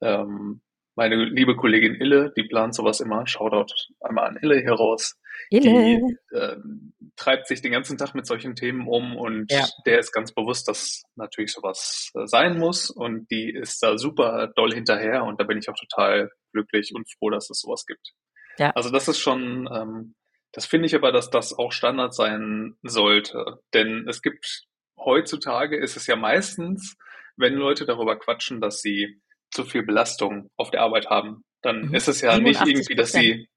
Ähm, 0.00 0.62
meine 0.94 1.24
liebe 1.24 1.56
Kollegin 1.56 1.94
Ille, 1.94 2.32
die 2.36 2.44
plant 2.44 2.74
sowas 2.74 3.00
immer. 3.00 3.26
Shoutout 3.26 3.72
einmal 4.00 4.28
an 4.28 4.38
Ille 4.42 4.60
hier 4.60 4.74
raus. 4.74 5.18
Die 5.50 6.16
ähm, 6.34 6.92
treibt 7.16 7.46
sich 7.46 7.60
den 7.62 7.72
ganzen 7.72 7.98
Tag 7.98 8.14
mit 8.14 8.26
solchen 8.26 8.54
Themen 8.54 8.88
um 8.88 9.16
und 9.16 9.50
Ja. 9.50 9.66
der 9.86 9.98
ist 9.98 10.12
ganz 10.12 10.32
bewusst, 10.32 10.66
dass 10.68 11.02
natürlich 11.16 11.52
sowas 11.52 12.10
äh, 12.14 12.26
sein 12.26 12.58
muss 12.58 12.90
und 12.90 13.30
die 13.30 13.50
ist 13.50 13.82
da 13.82 13.98
super 13.98 14.48
doll 14.56 14.72
hinterher 14.72 15.24
und 15.24 15.40
da 15.40 15.44
bin 15.44 15.58
ich 15.58 15.68
auch 15.68 15.76
total 15.76 16.30
glücklich 16.52 16.92
und 16.94 17.06
froh, 17.18 17.30
dass 17.30 17.50
es 17.50 17.60
sowas 17.60 17.84
gibt. 17.86 18.12
Ja. 18.58 18.70
Also 18.70 18.90
das 18.90 19.08
ist 19.08 19.18
schon, 19.18 19.68
ähm, 19.72 20.14
das 20.52 20.66
finde 20.66 20.86
ich 20.86 20.94
aber, 20.94 21.12
dass 21.12 21.30
das 21.30 21.52
auch 21.52 21.72
Standard 21.72 22.14
sein 22.14 22.76
sollte, 22.82 23.58
denn 23.74 24.06
es 24.08 24.22
gibt 24.22 24.64
heutzutage 24.98 25.76
ist 25.76 25.96
es 25.96 26.06
ja 26.06 26.16
meistens, 26.16 26.96
wenn 27.36 27.54
Leute 27.54 27.86
darüber 27.86 28.18
quatschen, 28.18 28.60
dass 28.60 28.80
sie 28.80 29.20
zu 29.50 29.64
viel 29.64 29.82
Belastung 29.82 30.48
auf 30.56 30.70
der 30.70 30.82
Arbeit 30.82 31.08
haben, 31.10 31.42
dann 31.62 31.88
Mhm. 31.88 31.94
ist 31.94 32.08
es 32.08 32.20
ja 32.20 32.38
nicht 32.38 32.58
87 32.58 32.68
irgendwie, 32.74 32.94
dass 32.94 33.12
sie 33.12 33.48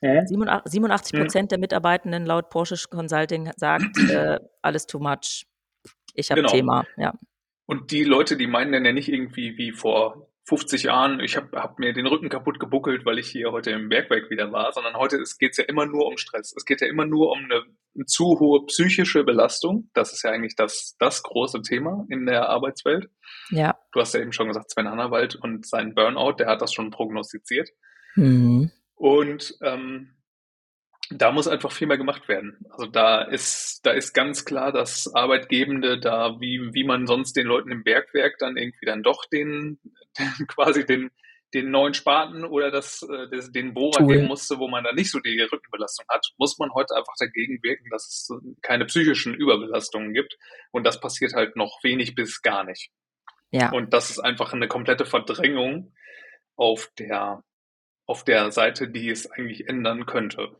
Hä? 0.00 0.22
87 0.26 1.12
Mhm. 1.12 1.18
Prozent 1.18 1.50
der 1.50 1.58
Mitarbeitenden 1.58 2.26
laut 2.26 2.50
Porsche 2.50 2.76
Consulting 2.90 3.50
sagt, 3.56 3.96
äh, 4.10 4.38
alles 4.62 4.86
too 4.86 4.98
much. 4.98 5.46
Ich 6.14 6.30
habe 6.30 6.42
Genau. 6.42 6.52
Thema, 6.52 6.86
ja. 6.96 7.12
Und 7.66 7.90
die 7.90 8.04
Leute, 8.04 8.36
die 8.36 8.46
meinen 8.46 8.72
dann 8.72 8.84
ja 8.84 8.92
nicht 8.92 9.08
irgendwie 9.08 9.56
wie 9.58 9.72
vor 9.72 10.28
50 10.48 10.84
Jahren, 10.84 11.18
ich 11.18 11.36
habe 11.36 11.60
hab 11.60 11.80
mir 11.80 11.92
den 11.92 12.06
Rücken 12.06 12.28
kaputt 12.28 12.60
gebuckelt, 12.60 13.04
weil 13.04 13.18
ich 13.18 13.26
hier 13.28 13.50
heute 13.50 13.72
im 13.72 13.88
Bergwerk 13.88 14.30
wieder 14.30 14.52
war, 14.52 14.72
sondern 14.72 14.94
heute 14.94 15.20
geht 15.40 15.50
es 15.50 15.56
ja 15.56 15.64
immer 15.64 15.86
nur 15.86 16.06
um 16.06 16.16
Stress. 16.16 16.54
Es 16.56 16.64
geht 16.64 16.80
ja 16.80 16.86
immer 16.86 17.04
nur 17.04 17.32
um 17.32 17.38
eine, 17.38 17.64
eine 17.96 18.04
zu 18.06 18.38
hohe 18.38 18.64
psychische 18.66 19.24
Belastung. 19.24 19.90
Das 19.92 20.12
ist 20.12 20.22
ja 20.22 20.30
eigentlich 20.30 20.54
das, 20.54 20.94
das 21.00 21.24
große 21.24 21.62
Thema 21.62 22.06
in 22.08 22.26
der 22.26 22.48
Arbeitswelt. 22.48 23.10
Ja. 23.50 23.76
Du 23.90 23.98
hast 24.00 24.14
ja 24.14 24.20
eben 24.20 24.32
schon 24.32 24.46
gesagt, 24.46 24.70
Sven 24.70 24.88
Hannawald 24.88 25.34
und 25.34 25.66
sein 25.66 25.94
Burnout, 25.96 26.34
der 26.38 26.46
hat 26.46 26.62
das 26.62 26.72
schon 26.72 26.90
prognostiziert. 26.92 27.70
Mhm. 28.14 28.70
Und 28.96 29.56
ähm, 29.62 30.16
da 31.10 31.30
muss 31.30 31.46
einfach 31.46 31.70
viel 31.70 31.86
mehr 31.86 31.98
gemacht 31.98 32.28
werden. 32.28 32.58
Also 32.70 32.86
da 32.86 33.22
ist, 33.22 33.80
da 33.84 33.92
ist 33.92 34.12
ganz 34.12 34.44
klar, 34.44 34.72
dass 34.72 35.12
Arbeitgebende 35.14 36.00
da, 36.00 36.40
wie, 36.40 36.70
wie 36.72 36.84
man 36.84 37.06
sonst 37.06 37.36
den 37.36 37.46
Leuten 37.46 37.70
im 37.70 37.84
Bergwerk 37.84 38.38
dann 38.38 38.56
irgendwie 38.56 38.86
dann 38.86 39.02
doch 39.02 39.24
den, 39.26 39.78
quasi 40.48 40.84
den, 40.84 41.10
den 41.54 41.70
neuen 41.70 41.94
Spaten 41.94 42.44
oder 42.44 42.70
das, 42.70 43.02
äh, 43.02 43.28
das, 43.30 43.52
den 43.52 43.72
Bohrer 43.72 44.00
Tool. 44.00 44.14
geben 44.14 44.26
musste, 44.26 44.58
wo 44.58 44.66
man 44.66 44.82
da 44.82 44.92
nicht 44.92 45.10
so 45.10 45.20
die 45.20 45.40
Rückenbelastung 45.40 46.06
hat, 46.08 46.26
muss 46.38 46.58
man 46.58 46.72
heute 46.74 46.96
einfach 46.96 47.14
dagegen 47.18 47.62
wirken, 47.62 47.88
dass 47.90 48.06
es 48.06 48.60
keine 48.62 48.86
psychischen 48.86 49.34
Überbelastungen 49.34 50.12
gibt. 50.12 50.36
Und 50.72 50.84
das 50.84 51.00
passiert 51.00 51.34
halt 51.34 51.54
noch 51.54 51.84
wenig 51.84 52.16
bis 52.16 52.42
gar 52.42 52.64
nicht. 52.64 52.90
Ja. 53.52 53.70
Und 53.70 53.92
das 53.92 54.10
ist 54.10 54.18
einfach 54.18 54.52
eine 54.52 54.66
komplette 54.66 55.06
Verdrängung 55.06 55.94
auf 56.56 56.90
der, 56.98 57.44
auf 58.06 58.24
der 58.24 58.50
Seite, 58.52 58.88
die 58.88 59.10
es 59.10 59.30
eigentlich 59.30 59.68
ändern 59.68 60.06
könnte. 60.06 60.56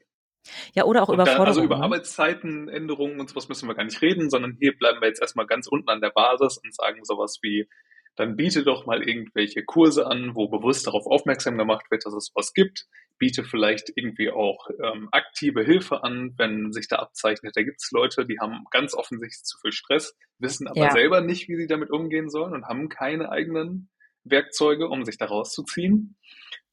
Ja, 0.75 0.85
oder 0.85 1.03
auch 1.03 1.09
Und 1.09 1.19
dann, 1.19 1.27
Überforderung. 1.27 1.47
also 1.49 1.63
über 1.63 1.77
ne? 1.77 1.83
Arbeitszeitenänderungen 1.85 3.19
und 3.21 3.29
sowas 3.29 3.49
müssen 3.49 3.69
wir 3.69 3.75
gar 3.75 3.85
nicht 3.85 4.01
reden, 4.03 4.31
sondern 4.31 4.57
hier 4.61 4.77
bleiben 4.77 5.01
wir 5.01 5.09
jetzt 5.09 5.21
erstmal 5.21 5.47
ganz 5.47 5.67
unten 5.67 5.89
an 5.89 6.01
der 6.01 6.11
Basis 6.11 6.59
und 6.59 6.75
sagen 6.75 7.05
sowas 7.05 7.39
wie, 7.43 7.69
dann 8.15 8.37
biete 8.37 8.63
doch 8.65 8.87
mal 8.87 9.03
irgendwelche 9.07 9.65
Kurse 9.65 10.07
an, 10.07 10.35
wo 10.35 10.49
bewusst 10.49 10.87
darauf 10.87 11.07
aufmerksam 11.07 11.59
gemacht 11.59 11.87
wird, 11.91 12.07
dass 12.07 12.15
es 12.15 12.31
was 12.35 12.55
gibt. 12.55 12.87
Biete 13.19 13.45
vielleicht 13.45 13.91
irgendwie 13.95 14.31
auch 14.31 14.69
ähm, 14.83 15.09
aktive 15.13 15.63
Hilfe 15.65 16.03
an, 16.03 16.35
wenn 16.39 16.73
sich 16.73 16.89
da 16.89 16.97
abzeichnet, 16.97 17.57
da 17.57 17.63
gibt 17.63 17.79
es 17.83 17.91
Leute, 17.93 18.27
die 18.27 18.39
haben 18.41 18.65
ganz 18.71 18.95
offensichtlich 18.95 19.43
zu 19.45 19.59
viel 19.59 19.73
Stress, 19.73 20.15
wissen 20.39 20.69
aber 20.69 20.81
Ja. 20.81 20.91
selber 20.93 21.21
nicht, 21.23 21.49
wie 21.49 21.57
sie 21.57 21.67
damit 21.67 21.91
umgehen 21.91 22.31
sollen 22.31 22.53
und 22.55 22.67
haben 22.67 22.89
keine 22.89 23.31
eigenen 23.31 23.91
Werkzeuge, 24.25 24.89
um 24.89 25.05
sich 25.05 25.19
da 25.19 25.27
rauszuziehen 25.27 26.17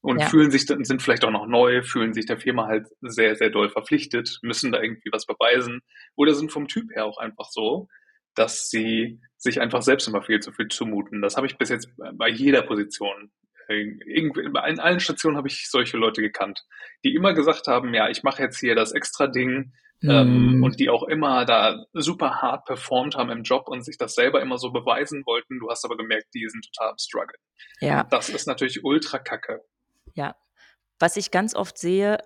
und 0.04 0.20
Ja. 0.20 0.26
fühlen 0.28 0.50
sich 0.50 0.66
sind 0.66 1.02
vielleicht 1.02 1.24
auch 1.24 1.30
noch 1.30 1.46
neu, 1.46 1.82
fühlen 1.82 2.12
sich 2.12 2.26
der 2.26 2.38
Firma 2.38 2.66
halt 2.66 2.86
sehr, 3.00 3.34
sehr 3.36 3.50
doll 3.50 3.70
verpflichtet, 3.70 4.38
müssen 4.42 4.70
da 4.70 4.80
irgendwie 4.82 5.10
was 5.12 5.24
beweisen 5.26 5.80
oder 6.14 6.34
sind 6.34 6.52
vom 6.52 6.68
Typ 6.68 6.90
her 6.94 7.06
auch 7.06 7.18
einfach 7.18 7.46
so, 7.50 7.88
dass 8.34 8.68
sie 8.68 9.20
sich 9.38 9.60
einfach 9.60 9.82
selbst 9.82 10.06
immer 10.08 10.22
viel 10.22 10.40
zu 10.40 10.52
viel 10.52 10.68
zumuten. 10.68 11.22
Das 11.22 11.36
habe 11.36 11.46
ich 11.46 11.56
bis 11.56 11.70
jetzt 11.70 11.88
bei 12.14 12.28
jeder 12.28 12.62
Position. 12.62 13.30
äh, 13.66 13.96
irgendwie- 14.04 14.42
In 14.44 14.78
allen 14.78 15.00
Stationen 15.00 15.38
habe 15.38 15.48
ich 15.48 15.70
solche 15.70 15.96
Leute 15.96 16.20
gekannt, 16.20 16.60
die 17.02 17.14
immer 17.14 17.32
gesagt 17.32 17.66
haben, 17.66 17.94
ja, 17.94 18.10
ich 18.10 18.22
mache 18.22 18.42
jetzt 18.42 18.60
hier 18.60 18.74
das 18.74 18.92
extra 18.92 19.26
Ding 19.26 19.72
ähm, 20.02 20.56
Mhm. 20.58 20.62
und 20.64 20.78
die 20.80 20.90
auch 20.90 21.04
immer 21.04 21.46
da 21.46 21.82
super 21.94 22.42
hart 22.42 22.66
performt 22.66 23.14
haben 23.16 23.30
im 23.30 23.42
Job 23.42 23.66
und 23.68 23.82
sich 23.82 23.96
das 23.96 24.14
selber 24.14 24.42
immer 24.42 24.58
so 24.58 24.70
beweisen 24.70 25.22
wollten. 25.24 25.60
Du 25.60 25.70
hast 25.70 25.82
aber 25.86 25.96
gemerkt, 25.96 26.26
die 26.34 26.46
sind 26.46 26.62
total 26.74 26.90
am 26.90 26.98
Struggle. 26.98 27.38
Ja. 27.80 28.04
Das 28.10 28.28
ist 28.28 28.46
natürlich 28.46 28.84
ultra 28.84 29.18
kacke. 29.18 29.62
Ja. 30.16 30.36
Was 31.00 31.16
ich 31.16 31.30
ganz 31.30 31.54
oft 31.54 31.78
sehe, 31.78 32.18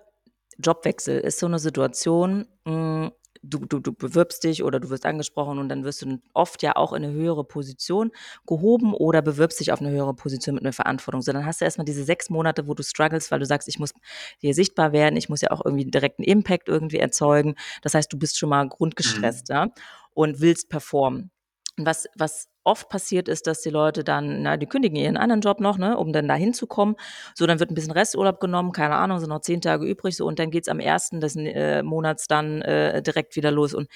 Jobwechsel 0.59 1.19
ist 1.19 1.39
so 1.39 1.47
eine 1.47 1.59
Situation, 1.59 2.47
hm, 2.67 3.11
du 3.43 3.59
du 3.65 3.79
du 3.79 3.93
bewirbst 3.93 4.43
dich 4.43 4.63
oder 4.63 4.79
du 4.79 4.89
wirst 4.91 5.05
angesprochen 5.05 5.59
und 5.59 5.69
dann 5.69 5.83
wirst 5.85 6.01
du 6.03 6.19
oft 6.33 6.63
ja 6.63 6.75
auch 6.77 6.93
in 6.93 7.03
'ne 7.03 7.11
höhere 7.13 7.43
Position 7.45 8.11
gehoben 8.47 8.93
oder 8.93 9.21
bewirbst 9.23 9.59
dich 9.61 9.71
auf 9.73 9.81
'ne 9.81 9.91
höhere 9.91 10.13
Position 10.15 10.55
mit 10.55 10.63
'ner 10.65 10.73
Verantwortung. 10.73 11.21
So, 11.23 11.33
dann 11.33 11.45
hast 11.45 11.61
du 11.61 11.65
erst 11.65 11.77
mal 11.79 11.83
diese 11.85 12.03
6 12.05 12.29
Monate, 12.31 12.67
wo 12.67 12.73
du 12.75 12.83
struggles, 12.83 13.31
weil 13.31 13.39
du 13.39 13.45
sagst: 13.47 13.67
„Ich 13.69 13.79
muss 13.79 13.91
hier 14.39 14.53
sichtbar 14.55 14.93
werden, 14.93 15.17
ich 15.17 15.29
muss 15.29 15.41
ja 15.41 15.51
auch 15.51 15.65
irgendwie 15.65 15.85
direkten 15.91 16.23
Impact 16.23 16.69
irgendwie 16.69 16.99
erzeugen.“ 16.99 17.55
Das 17.83 17.93
heißt, 17.95 18.13
du 18.13 18.19
bist 18.19 18.37
schon 18.39 18.49
mal 18.49 18.67
grundgestresst, 18.69 19.49
ja, 19.49 19.67
und 20.13 20.41
willst 20.41 20.69
performen. 20.69 21.31
Und 21.77 21.85
was 21.87 22.07
was 22.17 22.47
oft 22.69 22.89
passiert 22.89 23.27
ist, 23.29 23.47
dass 23.47 23.61
die 23.61 23.69
Leute 23.71 24.03
dann 24.05 24.43
na, 24.43 24.57
die 24.57 24.67
kündigen 24.67 24.97
ihren 24.97 25.17
anderen 25.17 25.41
Job 25.41 25.59
noch, 25.61 25.77
ne, 25.79 25.97
um 25.97 26.13
dann 26.13 26.27
da 26.29 26.35
hinzukommen. 26.35 26.95
So, 27.35 27.47
dann 27.47 27.59
wird 27.59 27.71
'n 27.71 27.75
bisschen 27.75 27.91
Resturlaub 27.93 28.39
genommen, 28.39 28.71
keine 28.73 28.95
Ahnung, 28.97 29.19
sind 29.19 29.29
noch 29.29 29.41
10 29.41 29.61
Tage 29.61 29.85
übrig, 29.87 30.15
so, 30.17 30.25
und 30.27 30.39
dann 30.39 30.51
geht's 30.51 30.69
am 30.69 30.79
1. 30.79 31.19
des 31.21 31.35
äh, 31.37 31.83
Monats 31.83 32.27
dann, 32.27 32.61
äh, 32.61 33.01
direkt 33.03 33.35
wieder 33.35 33.51
los. 33.51 33.73
Und 33.73 33.89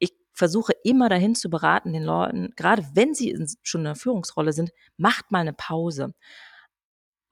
ich 0.00 0.12
versuche 0.34 0.72
immer 0.84 1.08
dahin 1.10 1.34
zu 1.36 1.50
beraten, 1.50 1.92
den 1.94 2.04
Leuten, 2.04 2.50
grade 2.56 2.84
wenn 2.94 3.14
sie 3.14 3.30
in 3.30 3.46
schon 3.62 3.82
in 3.82 3.84
'ner 3.86 3.96
Führungsrolle 3.96 4.52
sind, 4.54 4.72
macht 4.98 5.30
mal 5.32 5.44
'ne 5.44 5.54
Pause. 5.54 6.14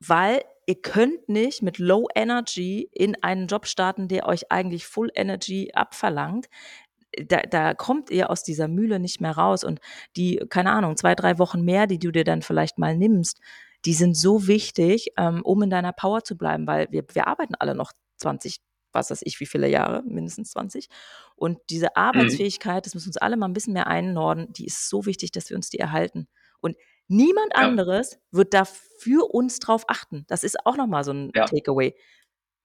Weil 0.02 0.42
ihr 0.66 0.80
könnt 0.80 1.28
nicht 1.28 1.62
mit 1.62 1.78
Low 1.78 2.06
Energy 2.14 2.88
in 2.92 3.22
einen 3.22 3.48
Job 3.48 3.66
starten, 3.66 4.08
der 4.08 4.26
euch 4.26 4.50
eigentlich 4.50 4.86
Full 4.86 5.10
Energy 5.14 5.72
abverlangt. 5.74 6.46
Da 7.26 7.42
da 7.42 7.74
kommt 7.74 8.10
ihr 8.10 8.30
aus 8.30 8.42
dieser 8.42 8.68
Mühle 8.68 9.00
nicht 9.00 9.20
mehr 9.20 9.32
raus 9.32 9.64
und 9.64 9.80
die, 10.16 10.38
keine 10.50 10.72
Ahnung, 10.72 10.96
2, 10.96 11.14
3 11.14 11.38
Wochen 11.38 11.62
mehr, 11.62 11.86
die 11.86 11.98
du 11.98 12.10
dir 12.12 12.24
dann 12.24 12.42
vielleicht 12.42 12.78
mal 12.78 12.96
nimmst, 12.96 13.40
die 13.84 13.94
sind 13.94 14.16
so 14.16 14.46
wichtig, 14.46 15.12
ähm, 15.18 15.42
um 15.44 15.62
in 15.62 15.70
deiner 15.70 15.92
Power 15.92 16.22
zu 16.24 16.36
bleiben, 16.36 16.66
weil 16.66 16.88
wir 16.90 17.04
wir 17.12 17.26
arbeiten 17.28 17.54
alle 17.56 17.74
noch 17.74 17.92
20, 18.16 18.58
was 18.92 19.10
weiß 19.10 19.20
ich, 19.24 19.40
wie 19.40 19.46
viele 19.46 19.68
Jahre, 19.68 20.02
mindestens 20.04 20.50
20. 20.52 20.88
Und 21.36 21.58
diese 21.70 21.96
Mhm. 22.14 22.40
Arbeitsfähigkeit, 22.46 22.84
das 22.86 22.94
müssen 22.94 23.08
uns 23.08 23.16
alle 23.16 23.36
mal 23.36 23.46
'n 23.48 23.52
bisschen 23.54 23.72
mehr 23.74 23.86
einnorden, 23.86 24.52
die 24.52 24.66
ist 24.66 24.88
so 24.88 25.06
wichtig, 25.06 25.32
dass 25.32 25.48
wir 25.50 25.56
uns 25.56 25.70
die 25.70 25.78
erhalten. 25.78 26.28
Und 26.60 26.76
niemand 27.08 27.54
Ja. 27.58 27.70
anderes 27.70 28.18
wird 28.30 28.52
da 28.54 28.64
für 28.66 29.32
uns 29.32 29.58
drauf 29.60 29.84
achten. 29.88 30.24
Das 30.28 30.44
ist 30.44 30.66
auch 30.66 30.76
noch 30.76 30.86
mal 30.86 31.04
so 31.04 31.12
'n 31.12 31.32
Ja. 31.34 31.50
Takeaway. 31.50 31.94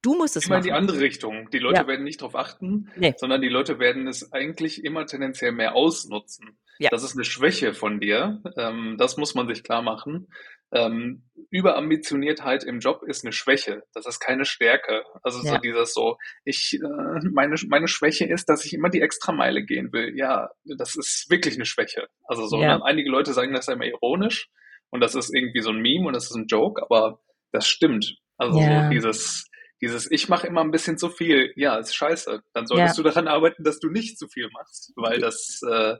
Du 0.05 0.13
musst 0.15 0.37
es 0.37 0.45
Immer 0.45 0.57
in 0.57 0.63
die 0.63 0.69
machen. 0.69 0.81
andere 0.81 0.99
Richtung. 0.99 1.49
Die 1.49 1.57
Leute 1.59 1.81
Ja. 1.81 1.87
werden 1.87 2.03
nicht 2.03 2.21
drauf 2.21 2.35
achten, 2.35 2.91
Ne. 2.95 3.15
sondern 3.17 3.41
die 3.41 3.49
Leute 3.49 3.79
werden 3.79 4.07
es 4.07 4.31
eigentlich 4.31 4.83
immer 4.85 5.05
tendenziell 5.07 5.51
mehr 5.51 5.73
ausnutzen. 5.75 6.59
Ja. 6.77 6.89
Das 6.91 7.03
ist 7.03 7.15
'ne 7.15 7.23
Schwäche 7.25 7.73
von 7.73 7.99
dir. 7.99 8.41
Ähm, 8.57 8.97
das 8.99 9.17
muss 9.17 9.33
man 9.33 9.47
sich 9.47 9.63
klar 9.63 9.81
machen. 9.81 10.27
ähm, 10.71 11.23
Überambitioniertheit 11.51 12.63
im 12.65 12.79
Job 12.79 13.01
ist 13.07 13.23
eine 13.23 13.31
Schwäche. 13.31 13.83
Das 13.93 14.05
ist 14.07 14.19
keine 14.19 14.45
Stärke. 14.45 15.03
Also 15.23 15.39
so 15.39 15.47
Ja. 15.47 15.57
dieses 15.59 15.93
so, 15.93 16.17
ich, 16.43 16.73
äh, 16.83 17.19
meine, 17.31 17.55
meine 17.69 17.87
Schwäche 17.87 18.25
ist, 18.25 18.49
dass 18.49 18.65
ich 18.65 18.73
immer 18.73 18.89
die 18.89 18.99
Extrameile 19.01 19.63
gehen 19.63 19.93
will. 19.93 20.17
Ja, 20.17 20.49
das 20.65 20.95
ist 20.95 21.27
wirklich 21.29 21.55
eine 21.55 21.65
Schwäche. 21.65 22.07
Also 22.25 22.47
so, 22.47 22.59
Ja. 22.61 22.77
ne? 22.79 22.83
einige 22.85 23.09
Leute 23.09 23.31
sagen 23.33 23.53
das 23.53 23.67
ja 23.67 23.73
immer 23.73 23.85
ironisch 23.85 24.49
und 24.89 25.01
das 25.01 25.15
ist 25.15 25.33
irgendwie 25.33 25.61
so 25.61 25.69
ein 25.69 25.81
Meme 25.81 26.07
und 26.07 26.13
das 26.13 26.25
ist 26.29 26.35
ein 26.35 26.47
Joke, 26.47 26.81
aber 26.81 27.19
das 27.53 27.67
stimmt. 27.67 28.17
Also 28.37 28.59
so 28.59 28.89
dieses, 28.89 29.47
dieses, 29.85 30.09
ich 30.11 30.29
mache 30.29 30.47
immer 30.47 30.61
ein 30.61 30.71
bisschen 30.71 30.97
zu 30.97 31.09
viel, 31.09 31.51
ja, 31.55 31.77
ist 31.77 31.95
scheiße. 31.95 32.41
Dann 32.53 32.67
solltest 32.67 32.97
Ja. 32.97 33.03
du 33.03 33.09
daran 33.09 33.27
arbeiten, 33.27 33.63
dass 33.63 33.79
du 33.79 33.89
nicht 33.89 34.17
zu 34.17 34.27
viel 34.27 34.49
machst, 34.51 34.91
weil 34.95 35.19
das 35.19 35.61
äh, 35.69 35.95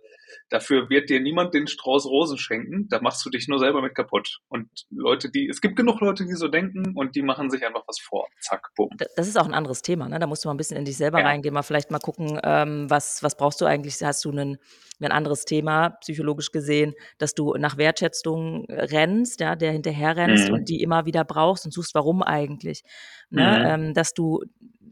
dafür 0.50 0.90
wird 0.90 1.10
dir 1.10 1.20
niemand 1.20 1.54
den 1.54 1.68
Strauß 1.68 2.06
Rosen 2.06 2.38
schenken. 2.38 2.88
Da 2.90 3.02
machst 3.02 3.26
du 3.26 3.30
dich 3.30 3.48
nur 3.48 3.60
selber 3.60 3.82
mit 3.82 3.96
kaputt. 3.96 4.40
Und 4.48 4.70
Leute, 4.90 5.30
die, 5.32 5.48
es 5.48 5.62
gibt 5.62 5.76
genug 5.76 6.02
Leute, 6.02 6.26
die 6.26 6.34
so 6.34 6.48
denken 6.48 6.94
und 6.96 7.16
die 7.16 7.22
machen 7.22 7.50
sich 7.50 7.66
einfach 7.66 7.84
was 7.88 8.00
vor. 8.00 8.28
Zack, 8.42 8.68
bumm. 8.76 8.90
Das 9.16 9.28
ist 9.28 9.38
auch 9.38 9.46
ein 9.46 9.54
anderes 9.54 9.82
Thema, 9.82 10.08
ne? 10.10 10.20
Da 10.20 10.28
musst 10.28 10.44
du 10.44 10.50
mal 10.50 10.54
ein 10.54 10.58
bisschen 10.58 10.78
in 10.78 10.86
dich 10.86 10.98
selber 10.98 11.20
Ja. 11.20 11.26
reingehen, 11.26 11.54
mal 11.54 11.64
vielleicht 11.64 11.92
mal 11.92 12.00
gucken, 12.00 12.40
ähm, 12.44 12.90
was, 12.90 13.22
was 13.24 13.38
brauchst 13.38 13.62
du 13.62 13.66
eigentlich? 13.66 14.02
Hast 14.04 14.24
du 14.26 14.32
einen, 14.32 14.58
ein 15.02 15.12
anderes 15.12 15.46
Thema, 15.46 15.90
psychologisch 16.02 16.52
gesehen, 16.52 16.94
dass 17.18 17.34
du 17.34 17.54
nach 17.58 17.78
Wertschätzung 17.78 18.66
rennst, 18.70 19.40
ja, 19.42 19.56
der 19.56 19.72
hinterher 19.72 20.16
rennst 20.16 20.48
Mhm. 20.50 20.54
und 20.54 20.70
die 20.70 20.82
immer 20.82 21.06
wieder 21.06 21.24
brauchst 21.26 21.66
und 21.66 21.72
suchst, 21.72 21.94
warum 21.96 22.24
eigentlich? 22.24 22.84
Ne? 23.30 23.60
Mhm. 23.60 23.66
Ähm, 23.86 23.94
dass 23.94 24.14
du 24.14 24.42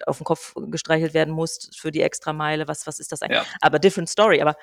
auf 0.06 0.18
den 0.18 0.24
Kopf 0.26 0.54
gestreichelt 0.68 1.14
werden 1.14 1.34
musst 1.34 1.78
für 1.80 1.92
die 1.92 2.02
Extrameile, 2.02 2.68
was, 2.68 2.86
was 2.88 3.00
ist 3.00 3.12
das 3.12 3.22
eigentlich? 3.22 3.40
Ja. 3.42 3.46
Aber 3.62 3.80
different 3.80 4.10
story, 4.10 4.42
aber 4.42 4.56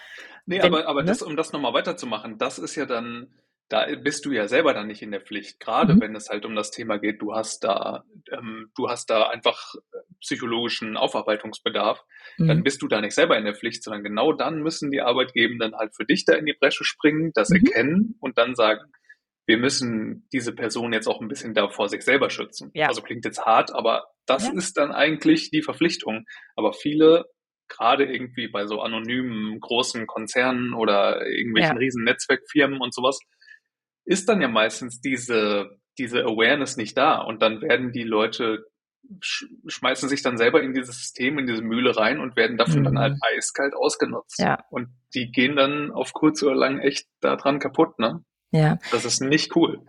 Nee, 0.47 0.59
Wenn- 0.63 0.67
aber, 0.75 0.87
aber 0.89 1.03
ne? 1.03 1.09
das, 1.09 1.23
um 1.23 1.37
das 1.37 1.53
nochmal 1.53 1.75
weiterzumachen, 1.75 2.39
das 2.39 2.59
ist 2.59 2.75
ja 2.77 2.87
dann, 2.87 3.29
da 3.69 3.87
bist 4.03 4.25
du 4.25 4.33
ja 4.33 4.49
selber 4.49 4.75
dann 4.75 4.89
nicht 4.89 5.01
in 5.03 5.13
der 5.13 5.21
Pflicht. 5.21 5.61
Gerade 5.61 5.95
Mhm. 5.95 6.01
wenn 6.01 6.17
es 6.17 6.29
halt 6.29 6.45
um 6.45 6.57
das 6.57 6.71
Thema 6.73 6.99
geht, 6.99 7.23
du 7.23 7.35
hast 7.35 7.63
da, 7.63 8.05
ähm, 8.33 8.71
du 8.77 8.89
hast 8.89 9.11
da 9.11 9.29
einfach 9.29 9.75
äh, 9.93 9.99
psychologischen 10.21 10.97
Aufarbeitungsbedarf, 10.97 12.03
dann 12.39 12.59
mhm. 12.59 12.63
bist 12.65 12.83
du 12.83 12.89
da 12.89 13.01
nicht 13.01 13.15
selber 13.15 13.39
in 13.39 13.45
der 13.45 13.55
Pflicht, 13.55 13.83
sondern 13.85 14.03
genau 14.03 14.33
dann 14.33 14.61
müssen 14.63 14.91
die 14.91 15.01
Arbeitgebenden 15.01 15.77
halt 15.77 15.95
für 15.95 16.05
dich 16.05 16.25
da 16.25 16.35
in 16.35 16.47
die 16.47 16.53
Bresche 16.59 16.85
springen, 16.85 17.31
das 17.35 17.51
Mhm. 17.51 17.57
erkennen 17.65 18.17
und 18.21 18.39
dann 18.39 18.55
sagen, 18.55 18.81
wir 19.47 19.59
müssen 19.59 20.29
diese 20.33 20.55
Person 20.55 20.93
jetzt 20.93 21.09
auch 21.09 21.21
ein 21.21 21.29
bisschen 21.29 21.55
da 21.55 21.69
vor 21.69 21.89
sich 21.89 22.03
selber 22.03 22.31
schützen. 22.31 22.71
Ja. 22.75 22.89
Also 22.89 23.03
klingt 23.03 23.25
jetzt 23.25 23.45
hart, 23.45 23.73
aber 23.75 24.07
das 24.27 24.47
Ja. 24.47 24.53
ist 24.55 24.77
dann 24.77 24.93
eigentlich 24.93 25.51
die 25.51 25.63
Verpflichtung. 25.63 26.25
Aber 26.57 26.73
viele, 26.73 27.25
gerade 27.69 28.05
irgendwie 28.05 28.49
bei 28.49 28.67
so 28.67 28.81
anonymen 28.81 29.59
großen 29.61 30.07
Konzernen 30.07 30.75
oder 30.75 31.27
irgendwelchen 31.27 31.75
Ja. 31.77 31.79
riesen 31.79 32.05
Netzwerkfirmen 32.05 32.81
und 32.81 32.95
sowas, 32.95 33.19
ist 34.05 34.29
dann 34.29 34.41
ja 34.41 34.49
meistens 34.49 35.01
diese, 35.01 35.79
diese 35.99 36.25
Awareness 36.25 36.77
nicht 36.77 36.97
da. 36.97 37.21
Und 37.21 37.43
dann 37.43 37.61
werden 37.63 37.93
die 37.93 38.05
Leute 38.05 38.65
sch 39.23 39.47
schmeißen 39.67 40.09
sich 40.09 40.23
dann 40.23 40.37
selber 40.37 40.63
in 40.63 40.75
dieses 40.75 40.97
System, 40.97 41.39
in 41.39 41.47
diese 41.47 41.63
Mühle 41.63 41.97
rein 41.97 42.21
und 42.21 42.37
werden 42.37 42.57
dann 42.59 42.69
Mhm. 42.83 42.99
halt 42.99 43.15
eiskalt 43.23 43.75
ausgenutzt. 43.75 44.39
Ja. 44.39 44.63
Und 44.71 44.89
die 45.15 45.33
gehen 45.33 45.57
dann 45.57 45.91
auf 45.91 46.13
kurz 46.13 46.43
oder 46.43 46.55
lang 46.55 46.79
echt 46.81 47.07
daran 47.21 47.59
kaputt, 47.61 47.99
ne? 47.99 48.23
Ja. 48.53 48.79
Das 48.91 49.05
ist 49.05 49.21
nicht 49.21 49.55
cool. 49.55 49.81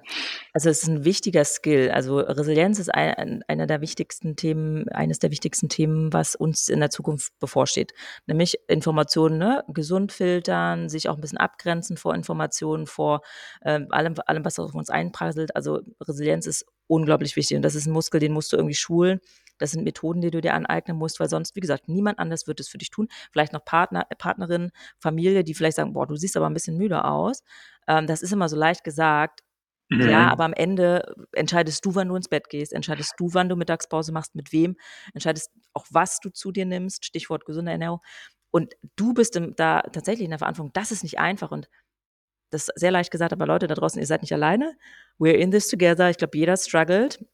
Also 0.54 0.69
es 0.69 0.84
ist 0.84 0.88
ein 0.88 1.04
wichtiger 1.04 1.43
Skill. 1.45 1.89
Also 1.89 2.19
Resilienz 2.19 2.78
ist 2.78 2.93
ein, 2.93 3.13
ein, 3.15 3.43
einer 3.47 3.65
der 3.65 3.82
wichtigsten 3.82 4.36
Themen, 4.36 4.88
eines 4.89 5.17
der 5.17 5.32
wichtigsten 5.32 5.67
Themen, 5.67 6.13
was 6.13 6.36
uns 6.36 6.69
in 6.69 6.80
der 6.80 6.91
Zukunft 6.91 7.38
bevorsteht. 7.39 7.93
Nämlich 8.28 8.60
Informationen 8.67 9.39
ne? 9.39 9.63
gesund 9.69 10.12
filtern, 10.12 10.89
sich 10.89 11.10
auch 11.10 11.15
ein 11.15 11.21
bisschen 11.21 11.39
abgrenzen 11.39 11.97
vor 11.97 12.13
Informationen, 12.13 12.86
vor 12.86 13.21
ähm, 13.65 13.88
allem, 13.89 14.13
allem, 14.28 14.45
was 14.45 14.60
auf 14.60 14.76
uns 14.76 14.91
einprasselt. 14.91 15.56
Also 15.56 15.82
Resilienz 16.00 16.45
ist 16.45 16.65
unglaublich 16.86 17.36
wichtig 17.36 17.56
und 17.56 17.63
das 17.63 17.74
ist 17.74 17.88
ein 17.88 17.93
Muskel, 17.93 18.19
den 18.19 18.34
musst 18.34 18.54
du 18.54 18.58
irgendwie 18.58 18.76
schulen. 18.76 19.21
Das 19.62 19.71
sind 19.71 19.84
Methoden, 19.84 20.21
die 20.21 20.32
du 20.32 20.41
dir 20.41 20.56
aneignen 20.56 20.97
musst, 20.97 21.19
weil 21.19 21.30
sonst, 21.30 21.56
wie 21.56 21.60
gesagt, 21.60 21.88
niemand 21.88 22.17
anders 22.19 22.47
wird 22.47 22.60
es 22.60 22.67
für 22.67 22.80
dich 22.80 22.89
tun. 22.89 23.08
Vielleicht 23.32 23.54
noch 23.54 23.63
Partner, 23.63 24.08
Partnerin, 24.17 24.71
Familie, 24.97 25.43
die 25.43 25.54
vielleicht 25.54 25.78
sagen, 25.78 25.93
boah, 25.93 26.08
du 26.08 26.15
siehst 26.15 26.36
aber 26.36 26.47
ein 26.47 26.54
bisschen 26.54 26.78
müde 26.78 27.06
aus. 27.06 27.43
Ähm, 27.91 28.08
das 28.08 28.21
ist 28.21 28.32
immer 28.34 28.49
so 28.49 28.56
leicht 28.56 28.84
gesagt. 28.86 29.41
Ja, 29.89 29.97
Mhm. 30.27 30.30
aber 30.30 30.45
am 30.45 30.54
Ende 30.54 31.13
entscheidest 31.34 31.84
du, 31.86 31.95
wann 31.95 32.08
du 32.08 32.15
ins 32.15 32.30
Bett 32.30 32.47
gehst, 32.49 32.71
entscheidest 32.71 33.15
du, 33.17 33.34
wann 33.34 33.49
du 33.49 33.58
Mittagspause 33.58 34.13
machst, 34.13 34.36
mit 34.36 34.54
wem, 34.54 34.77
entscheidest 35.13 35.51
auch, 35.73 35.86
was 35.91 36.19
du 36.21 36.30
zu 36.30 36.54
dir 36.54 36.65
nimmst, 36.65 37.04
Stichwort 37.06 37.45
gesunde 37.45 37.73
Ernährung. 37.73 37.99
Und 38.51 38.75
du 38.95 39.13
bist 39.13 39.36
im, 39.36 39.54
da 39.58 39.82
tatsächlich 39.82 40.23
in 40.25 40.30
der 40.32 40.39
Verantwortung. 40.39 40.71
Das 40.73 40.91
ist 40.93 41.04
nicht 41.04 41.19
einfach 41.19 41.51
und 41.51 41.69
das 42.51 42.69
ist 42.69 42.80
sehr 42.80 42.91
leicht 42.91 43.12
gesagt, 43.12 43.34
aber 43.34 43.45
Leute 43.47 43.67
da 43.67 43.75
draußen, 43.75 43.99
ihr 43.99 44.08
seid 44.08 44.21
nicht 44.21 44.34
alleine. 44.34 44.77
We're 45.19 45.34
in 45.34 45.51
this 45.51 45.67
together. 45.69 46.10
Ich 46.10 46.17
glaube, 46.17 46.38
jeder 46.38 46.58
struggelt. 46.58 47.25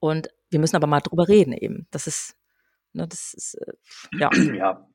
Und 0.00 0.28
wir 0.50 0.60
müssen 0.60 0.76
aber 0.76 0.86
mal 0.88 1.00
drüber 1.00 1.28
reden 1.28 1.52
eben. 1.52 1.86
Das 1.92 2.06
ist, 2.08 2.36
ne, 2.94 3.08
das 3.08 3.34
ist, 3.34 3.54
äh, 3.56 3.72
ja. 4.18 4.30
Ja. 4.56 4.88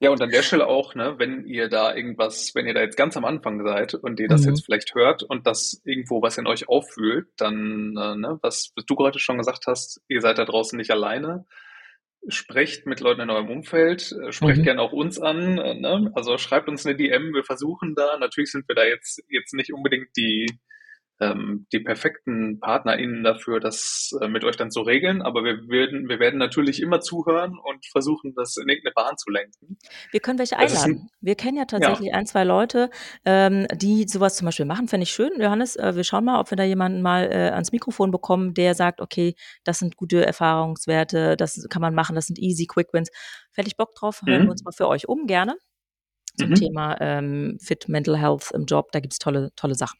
Ja, 0.00 0.10
und 0.10 0.22
an 0.22 0.30
der 0.30 0.42
Stelle 0.42 0.66
auch, 0.68 0.94
ne, 0.94 1.16
wenn 1.18 1.44
ihr 1.44 1.68
da 1.68 1.92
irgendwas, 1.94 2.54
wenn 2.54 2.66
ihr 2.66 2.74
da 2.74 2.80
jetzt 2.82 2.96
ganz 2.96 3.16
am 3.16 3.24
Anfang 3.24 3.64
seid 3.64 3.94
und 3.94 4.20
ihr 4.20 4.28
das 4.28 4.42
Mhm. 4.42 4.50
jetzt 4.50 4.64
vielleicht 4.64 4.94
hört 4.94 5.24
und 5.24 5.46
das 5.46 5.80
irgendwo 5.84 6.22
was 6.22 6.38
in 6.38 6.46
euch 6.46 6.68
auffühlt, 6.68 7.26
dann, 7.36 7.96
äh, 7.96 8.14
ne, 8.14 8.38
was, 8.42 8.70
was 8.76 8.84
du 8.86 8.94
gerade 8.94 9.18
schon 9.18 9.38
gesagt 9.38 9.64
hast, 9.66 10.00
ihr 10.08 10.20
seid 10.20 10.38
da 10.38 10.44
draußen 10.44 10.76
nicht 10.76 10.92
alleine. 10.92 11.46
Sprecht 12.28 12.86
mit 12.86 13.00
Leuten 13.00 13.22
in 13.22 13.30
eurem 13.30 13.48
Umfeld, 13.50 14.12
äh, 14.12 14.32
sprecht 14.32 14.60
Mhm. 14.60 14.64
gerne 14.64 14.82
auch 14.82 14.92
uns 14.92 15.20
an, 15.20 15.58
äh, 15.58 15.74
ne? 15.74 16.10
Also 16.14 16.36
schreibt 16.38 16.68
uns 16.68 16.84
eine 16.86 16.96
DM, 16.96 17.32
wir 17.34 17.44
versuchen 17.44 17.94
da. 17.96 18.18
Natürlich 18.18 18.50
sind 18.52 18.68
wir 18.68 18.74
da 18.76 18.84
jetzt, 18.84 19.22
jetzt 19.28 19.54
nicht 19.54 19.72
unbedingt 19.72 20.08
die, 20.16 20.46
ähm, 21.20 21.66
die 21.72 21.80
perfekten 21.80 22.60
PartnerInnen 22.60 23.24
dafür, 23.24 23.60
das 23.60 24.10
äh, 24.20 24.28
mit 24.28 24.44
euch 24.44 24.56
dann 24.56 24.70
zu 24.70 24.82
regeln, 24.82 25.20
aber 25.22 25.42
wir 25.44 25.68
werden, 25.68 26.08
wir 26.08 26.20
werden 26.20 26.38
natürlich 26.38 26.80
immer 26.80 27.00
zuhören 27.00 27.58
und 27.58 27.84
versuchen, 27.86 28.34
das 28.36 28.56
in 28.56 28.68
irgendeine 28.68 28.92
Bahn 28.94 29.16
zu 29.16 29.30
lenken. 29.30 29.78
Wir 30.12 30.20
können 30.20 30.38
welche 30.38 30.54
ist 30.54 30.60
ein- 30.60 30.66
einladen. 30.84 31.10
Wir 31.20 31.34
kennen 31.34 31.56
ja 31.56 31.64
tatsächlich 31.64 32.14
ein, 32.14 32.26
zwei 32.26 32.44
Leute, 32.44 32.90
ähm, 33.24 33.66
die 33.74 34.06
sowas 34.08 34.36
zum 34.36 34.44
Beispiel 34.46 34.66
machen. 34.66 34.86
Fände 34.88 35.02
ich 35.04 35.10
schön, 35.10 35.30
Johannes. 35.40 35.76
Äh, 35.76 35.96
wir 35.96 36.04
schauen 36.04 36.24
mal, 36.24 36.38
ob 36.40 36.50
wir 36.50 36.56
da 36.56 36.64
jemanden 36.64 37.02
mal 37.02 37.24
äh, 37.30 37.50
ans 37.50 37.72
Mikrofon 37.72 38.10
bekommen, 38.10 38.54
der 38.54 38.74
sagt, 38.74 39.00
okay, 39.00 39.34
das 39.64 39.78
sind 39.80 39.96
gute 39.96 40.24
Erfahrungswerte, 40.24 41.36
das 41.36 41.66
kann 41.68 41.82
man 41.82 41.94
machen, 41.94 42.14
das 42.14 42.26
sind 42.26 42.38
easy 42.38 42.66
Quick 42.66 42.92
Wins. 42.92 43.10
Fände 43.52 43.68
ich 43.68 43.76
Bock 43.76 43.94
drauf, 43.94 44.22
hören 44.24 44.42
Mhm. 44.42 44.46
wir 44.46 44.50
uns 44.52 44.64
mal 44.64 44.72
für 44.72 44.86
euch 44.88 45.08
um, 45.08 45.26
gerne. 45.26 45.56
Zum 46.36 46.50
Mhm. 46.50 46.54
Thema 46.54 46.96
ähm, 47.00 47.58
Fit 47.60 47.88
Mental 47.88 48.16
Health 48.16 48.52
im 48.54 48.66
Job, 48.66 48.92
da 48.92 49.00
gibt's 49.00 49.18
tolle, 49.18 49.50
tolle 49.56 49.74
Sachen. 49.74 49.98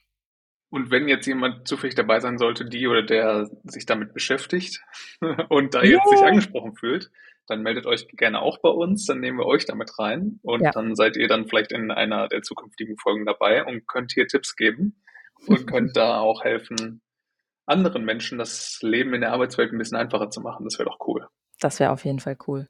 Und 0.71 0.91
wenn 0.91 1.09
jetzt 1.09 1.27
jemand 1.27 1.67
zufällig 1.67 1.95
dabei 1.95 2.21
sein 2.21 2.37
sollte, 2.37 2.67
die 2.67 2.87
oder 2.89 3.03
der 3.03 3.49
sich 3.65 3.87
damit 3.87 4.13
beschäftigt 4.13 4.83
und 5.49 5.75
da 5.75 5.83
jetzt 5.83 6.09
sich 6.11 6.23
angesprochen 6.23 6.75
fühlt, 6.75 7.11
dann 7.47 7.63
meldet 7.63 7.87
euch 7.87 8.07
gerne 8.09 8.43
auch 8.43 8.59
bei 8.61 8.69
uns, 8.69 9.07
dann 9.07 9.21
nehmen 9.21 9.39
wir 9.39 9.47
euch 9.47 9.65
damit 9.65 9.99
rein 9.99 10.39
und 10.43 10.61
Ja. 10.63 10.71
dann 10.71 10.95
seid 10.95 11.17
ihr 11.17 11.29
dann 11.29 11.49
vielleicht 11.49 11.73
in 11.73 11.91
einer 11.91 12.29
der 12.29 12.43
zukünftigen 12.43 12.99
Folgen 12.99 13.25
dabei 13.25 13.65
und 13.65 13.89
könnt 13.89 14.13
hier 14.13 14.27
Tipps 14.27 14.55
geben 14.57 15.03
und 15.47 15.67
könnt 15.75 15.97
da 15.97 16.19
auch 16.21 16.45
helfen, 16.45 17.01
anderen 17.65 18.05
Menschen 18.05 18.37
das 18.39 18.79
Leben 18.83 19.15
in 19.15 19.23
der 19.23 19.33
Arbeitswelt 19.33 19.73
ein 19.73 19.79
bisschen 19.79 19.97
einfacher 19.97 20.29
zu 20.29 20.41
machen. 20.43 20.65
Das 20.65 20.79
wäre 20.79 20.89
doch 20.91 20.99
cool. 21.07 21.27
Das 21.61 21.81
wäre 21.81 21.93
auf 21.93 22.05
jeden 22.05 22.21
Fall 22.21 22.37
cool. 22.47 22.69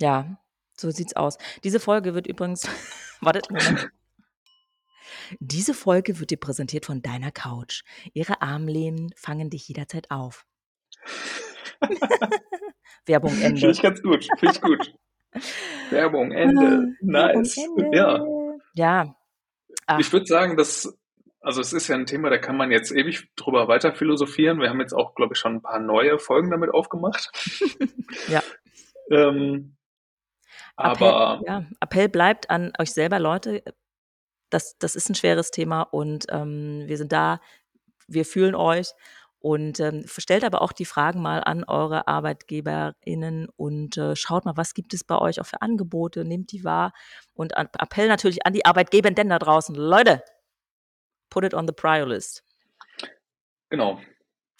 Ja, 0.00 0.36
so 0.76 0.90
sieht's 0.90 1.14
aus. 1.16 1.38
Diese 1.64 1.80
Folge 1.80 2.14
wird 2.14 2.26
übrigens, 2.26 2.68
wartet, 3.20 3.50
Moment. 3.50 3.90
Diese 5.40 5.74
Folge 5.74 6.20
wird 6.20 6.30
dir 6.30 6.38
präsentiert 6.38 6.86
von 6.86 7.02
deiner 7.02 7.30
Couch. 7.30 7.82
Ihre 8.12 8.42
Armlehnen 8.42 9.12
fangen 9.16 9.50
dich 9.50 9.68
jederzeit 9.68 10.10
auf. 10.10 10.46
Werbung 13.06 13.30
Finde 13.30 13.46
Ende. 13.46 13.70
ich 13.70 13.82
ganz 13.82 14.02
gut. 14.02 14.28
Finde 14.38 14.54
ich 14.54 14.60
gut. 14.60 14.94
Werbung, 15.90 16.30
Ende. 16.32 16.94
Ah, 16.94 16.96
Nice. 17.00 17.56
Werbung 17.56 17.84
Ende. 17.84 17.96
Ja. 17.96 18.26
Ja. 18.74 19.16
Ach, 19.86 19.98
Ich 19.98 20.12
würde 20.12 20.26
sagen, 20.26 20.56
dass, 20.56 20.96
also 21.40 21.60
es 21.60 21.72
ist 21.72 21.88
ja 21.88 21.96
ein 21.96 22.06
Thema, 22.06 22.30
da 22.30 22.38
kann 22.38 22.56
man 22.56 22.70
jetzt 22.70 22.92
ewig 22.92 23.32
drüber 23.36 23.66
weiter 23.68 23.92
philosophieren. 23.94 24.60
Wir 24.60 24.68
haben 24.70 24.80
jetzt 24.80 24.92
auch, 24.92 25.14
glaube 25.14 25.34
ich, 25.34 25.38
schon 25.40 25.56
ein 25.56 25.62
paar 25.62 25.80
neue 25.80 26.18
Folgen 26.18 26.50
damit 26.50 26.70
aufgemacht. 26.72 27.30
Ja. 28.28 28.42
Ähm, 29.10 29.76
aber 30.76 31.34
Appell, 31.40 31.46
ja, 31.46 31.66
Appell 31.80 32.08
bleibt 32.10 32.50
an 32.50 32.72
euch 32.78 32.92
selber, 32.92 33.18
Leute. 33.18 33.62
Das, 34.52 34.76
das 34.78 34.96
ist 34.96 35.08
ein 35.08 35.14
schweres 35.14 35.50
Thema 35.50 35.82
und 35.82 36.26
ähm, 36.30 36.82
wir 36.86 36.98
sind 36.98 37.12
da, 37.12 37.40
wir 38.06 38.24
fühlen 38.26 38.54
euch 38.54 38.92
und 39.38 39.80
ähm, 39.80 40.04
stellt 40.06 40.44
aber 40.44 40.62
auch 40.62 40.72
die 40.72 40.84
Fragen 40.84 41.22
mal 41.22 41.40
an 41.40 41.64
eure 41.64 42.06
ArbeitgeberInnen 42.06 43.48
und 43.56 43.96
äh, 43.96 44.14
schaut 44.14 44.44
mal, 44.44 44.56
was 44.56 44.74
gibt 44.74 44.94
es 44.94 45.04
bei 45.04 45.18
euch 45.18 45.40
auch 45.40 45.46
für 45.46 45.62
Angebote, 45.62 46.24
nehmt 46.24 46.52
die 46.52 46.64
wahr 46.64 46.92
und 47.34 47.56
an, 47.56 47.68
Appell 47.78 48.08
natürlich 48.08 48.46
an 48.46 48.52
die 48.52 48.64
Arbeitgebenden 48.64 49.30
da 49.30 49.38
draußen. 49.38 49.74
Leute, 49.74 50.22
put 51.30 51.44
it 51.44 51.54
on 51.54 51.66
the 51.66 51.72
prior 51.72 52.06
list. 52.06 52.44
genau, 53.70 54.00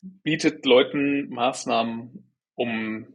bietet 0.00 0.64
Leuten 0.64 1.28
Maßnahmen, 1.28 2.32
um 2.54 3.14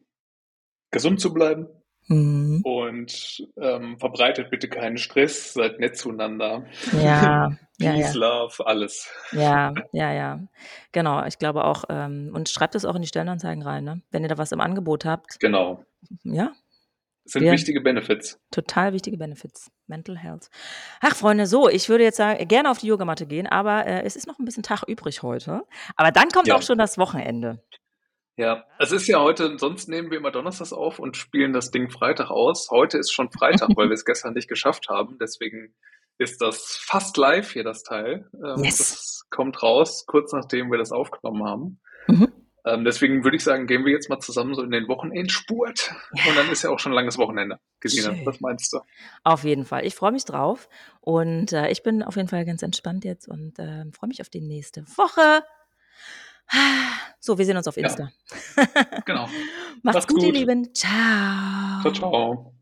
gesund 0.92 1.20
zu 1.20 1.34
bleiben, 1.34 1.68
Mhm. 2.08 2.62
Und 2.64 3.48
ähm, 3.62 4.00
verbreitet 4.00 4.50
bitte 4.50 4.70
keinen 4.70 4.98
Stress, 4.98 5.54
seid 5.54 5.80
nett 5.80 5.98
zueinander. 5.98 6.64
Ja, 6.94 7.50
ja, 7.80 7.92
Peace, 7.94 8.14
ja. 8.14 8.20
Love, 8.20 8.66
alles. 8.66 9.10
Ja, 9.34 9.74
ja, 9.92 10.14
ja. 10.14 10.40
Genau, 10.94 11.26
ich 11.26 11.38
glaube 11.38 11.66
auch, 11.66 11.84
ähm, 11.90 12.32
und 12.34 12.50
schreibt 12.50 12.76
es 12.76 12.86
auch 12.86 12.96
in 12.96 13.02
die 13.02 13.08
Stellenanzeigen 13.08 13.62
rein, 13.64 13.84
ne? 13.84 14.02
Wenn 14.12 14.24
ihr 14.24 14.30
da 14.30 14.38
was 14.38 14.52
im 14.52 14.62
Angebot 14.62 15.04
habt. 15.06 15.40
Genau. 15.40 15.84
Ja, 16.24 16.54
Das 17.26 17.34
sind 17.34 17.44
Ja. 17.44 17.52
wichtige 17.52 17.82
Benefits. 17.82 18.40
total 18.52 18.94
wichtige 18.94 19.18
Benefits. 19.18 19.70
Mental 19.88 20.18
Health. 20.18 20.50
Ach, 21.02 21.14
Freunde, 21.16 21.46
so, 21.46 21.68
ich 21.70 21.90
würde 21.90 22.04
jetzt 22.06 22.18
sagen, 22.18 22.48
gerne 22.48 22.72
auf 22.72 22.78
die 22.78 22.88
Yogamatte 22.88 23.26
gehen, 23.26 23.48
aber 23.48 23.86
äh, 23.86 24.04
es 24.04 24.16
ist 24.16 24.28
noch 24.28 24.40
ein 24.40 24.46
bisschen 24.46 24.64
Tag 24.64 24.84
übrig 24.88 25.24
heute. 25.24 25.64
Aber 25.98 26.12
dann 26.12 26.30
kommt 26.30 26.48
Ja. 26.48 26.56
auch 26.56 26.62
schon 26.62 26.78
das 26.78 26.98
Wochenende. 26.98 27.62
Ja, 28.38 28.66
es 28.78 28.92
ist 28.92 29.08
ja 29.08 29.20
heute, 29.20 29.58
sonst 29.58 29.90
nehmen 29.90 30.12
wir 30.12 30.20
immer 30.20 30.30
Donnerstags 30.30 30.72
auf 30.72 31.00
und 31.00 31.18
spielen 31.18 31.54
das 31.54 31.72
Ding 31.72 31.90
Freitag 31.90 32.30
aus. 32.30 32.70
Heute 32.70 33.00
ist 33.00 33.12
schon 33.12 33.32
Freitag, 33.32 33.70
weil 33.76 33.90
wir 33.90 33.96
es 33.96 34.06
gestern 34.06 34.34
nicht 34.34 34.48
geschafft 34.48 34.90
haben. 34.90 35.18
Deswegen 35.20 35.74
ist 36.20 36.40
das 36.40 36.78
fast 36.80 37.18
live 37.18 37.52
hier, 37.52 37.64
das 37.64 37.82
Teil. 37.82 38.30
Ähm, 38.36 38.64
Yes. 38.64 38.78
Das 38.78 39.26
kommt 39.32 39.62
raus, 39.64 40.06
kurz 40.06 40.34
nachdem 40.34 40.72
wir 40.72 40.78
das 40.78 40.92
aufgenommen 40.92 41.44
haben. 41.46 41.80
Mhm. 42.08 42.32
Ähm, 42.64 42.84
deswegen 42.84 43.24
würde 43.24 43.38
ich 43.38 43.44
sagen, 43.44 43.66
gehen 43.66 43.86
wir 43.86 43.94
jetzt 43.94 44.10
mal 44.10 44.20
zusammen 44.20 44.54
so 44.54 44.62
in 44.62 44.72
den 44.72 44.88
Wochenendspurt. 44.88 45.92
Ja. 46.14 46.30
Und 46.30 46.38
dann 46.38 46.52
ist 46.52 46.64
ja 46.64 46.70
auch 46.70 46.80
schon 46.80 46.92
langes 46.92 47.18
Wochenende. 47.18 47.60
Gesine, 47.80 48.16
Schön. 48.16 48.26
was 48.26 48.40
meinst 48.40 48.72
du? 48.72 48.80
Auf 49.24 49.46
jeden 49.46 49.66
Fall. 49.66 49.84
Ich 49.84 49.96
freue 49.96 50.12
mich 50.12 50.26
drauf. 50.26 50.70
Und 51.02 51.54
äh, 51.54 51.70
ich 51.70 51.82
bin 51.82 52.04
auf 52.04 52.18
jeden 52.18 52.28
Fall 52.28 52.46
ganz 52.46 52.62
entspannt 52.62 53.04
jetzt 53.04 53.28
und 53.28 53.58
äh, 53.58 53.86
freue 53.94 54.10
mich 54.10 54.22
auf 54.22 54.30
die 54.30 54.42
nächste 54.42 54.84
Woche. 54.96 55.44
So, 57.20 57.38
wir 57.38 57.46
sehen 57.46 57.58
uns 57.58 57.68
auf 57.68 57.76
Ja. 57.78 57.84
Insta. 57.84 58.12
Genau. 59.06 59.28
Macht's 59.84 59.84
Macht's 59.84 60.08
gut, 60.08 60.22
ihr 60.22 60.28
gut. 60.30 60.36
Lieben. 60.36 60.74
Ciao. 60.74 61.82
Ciao, 61.82 61.92
ciao. 61.94 62.57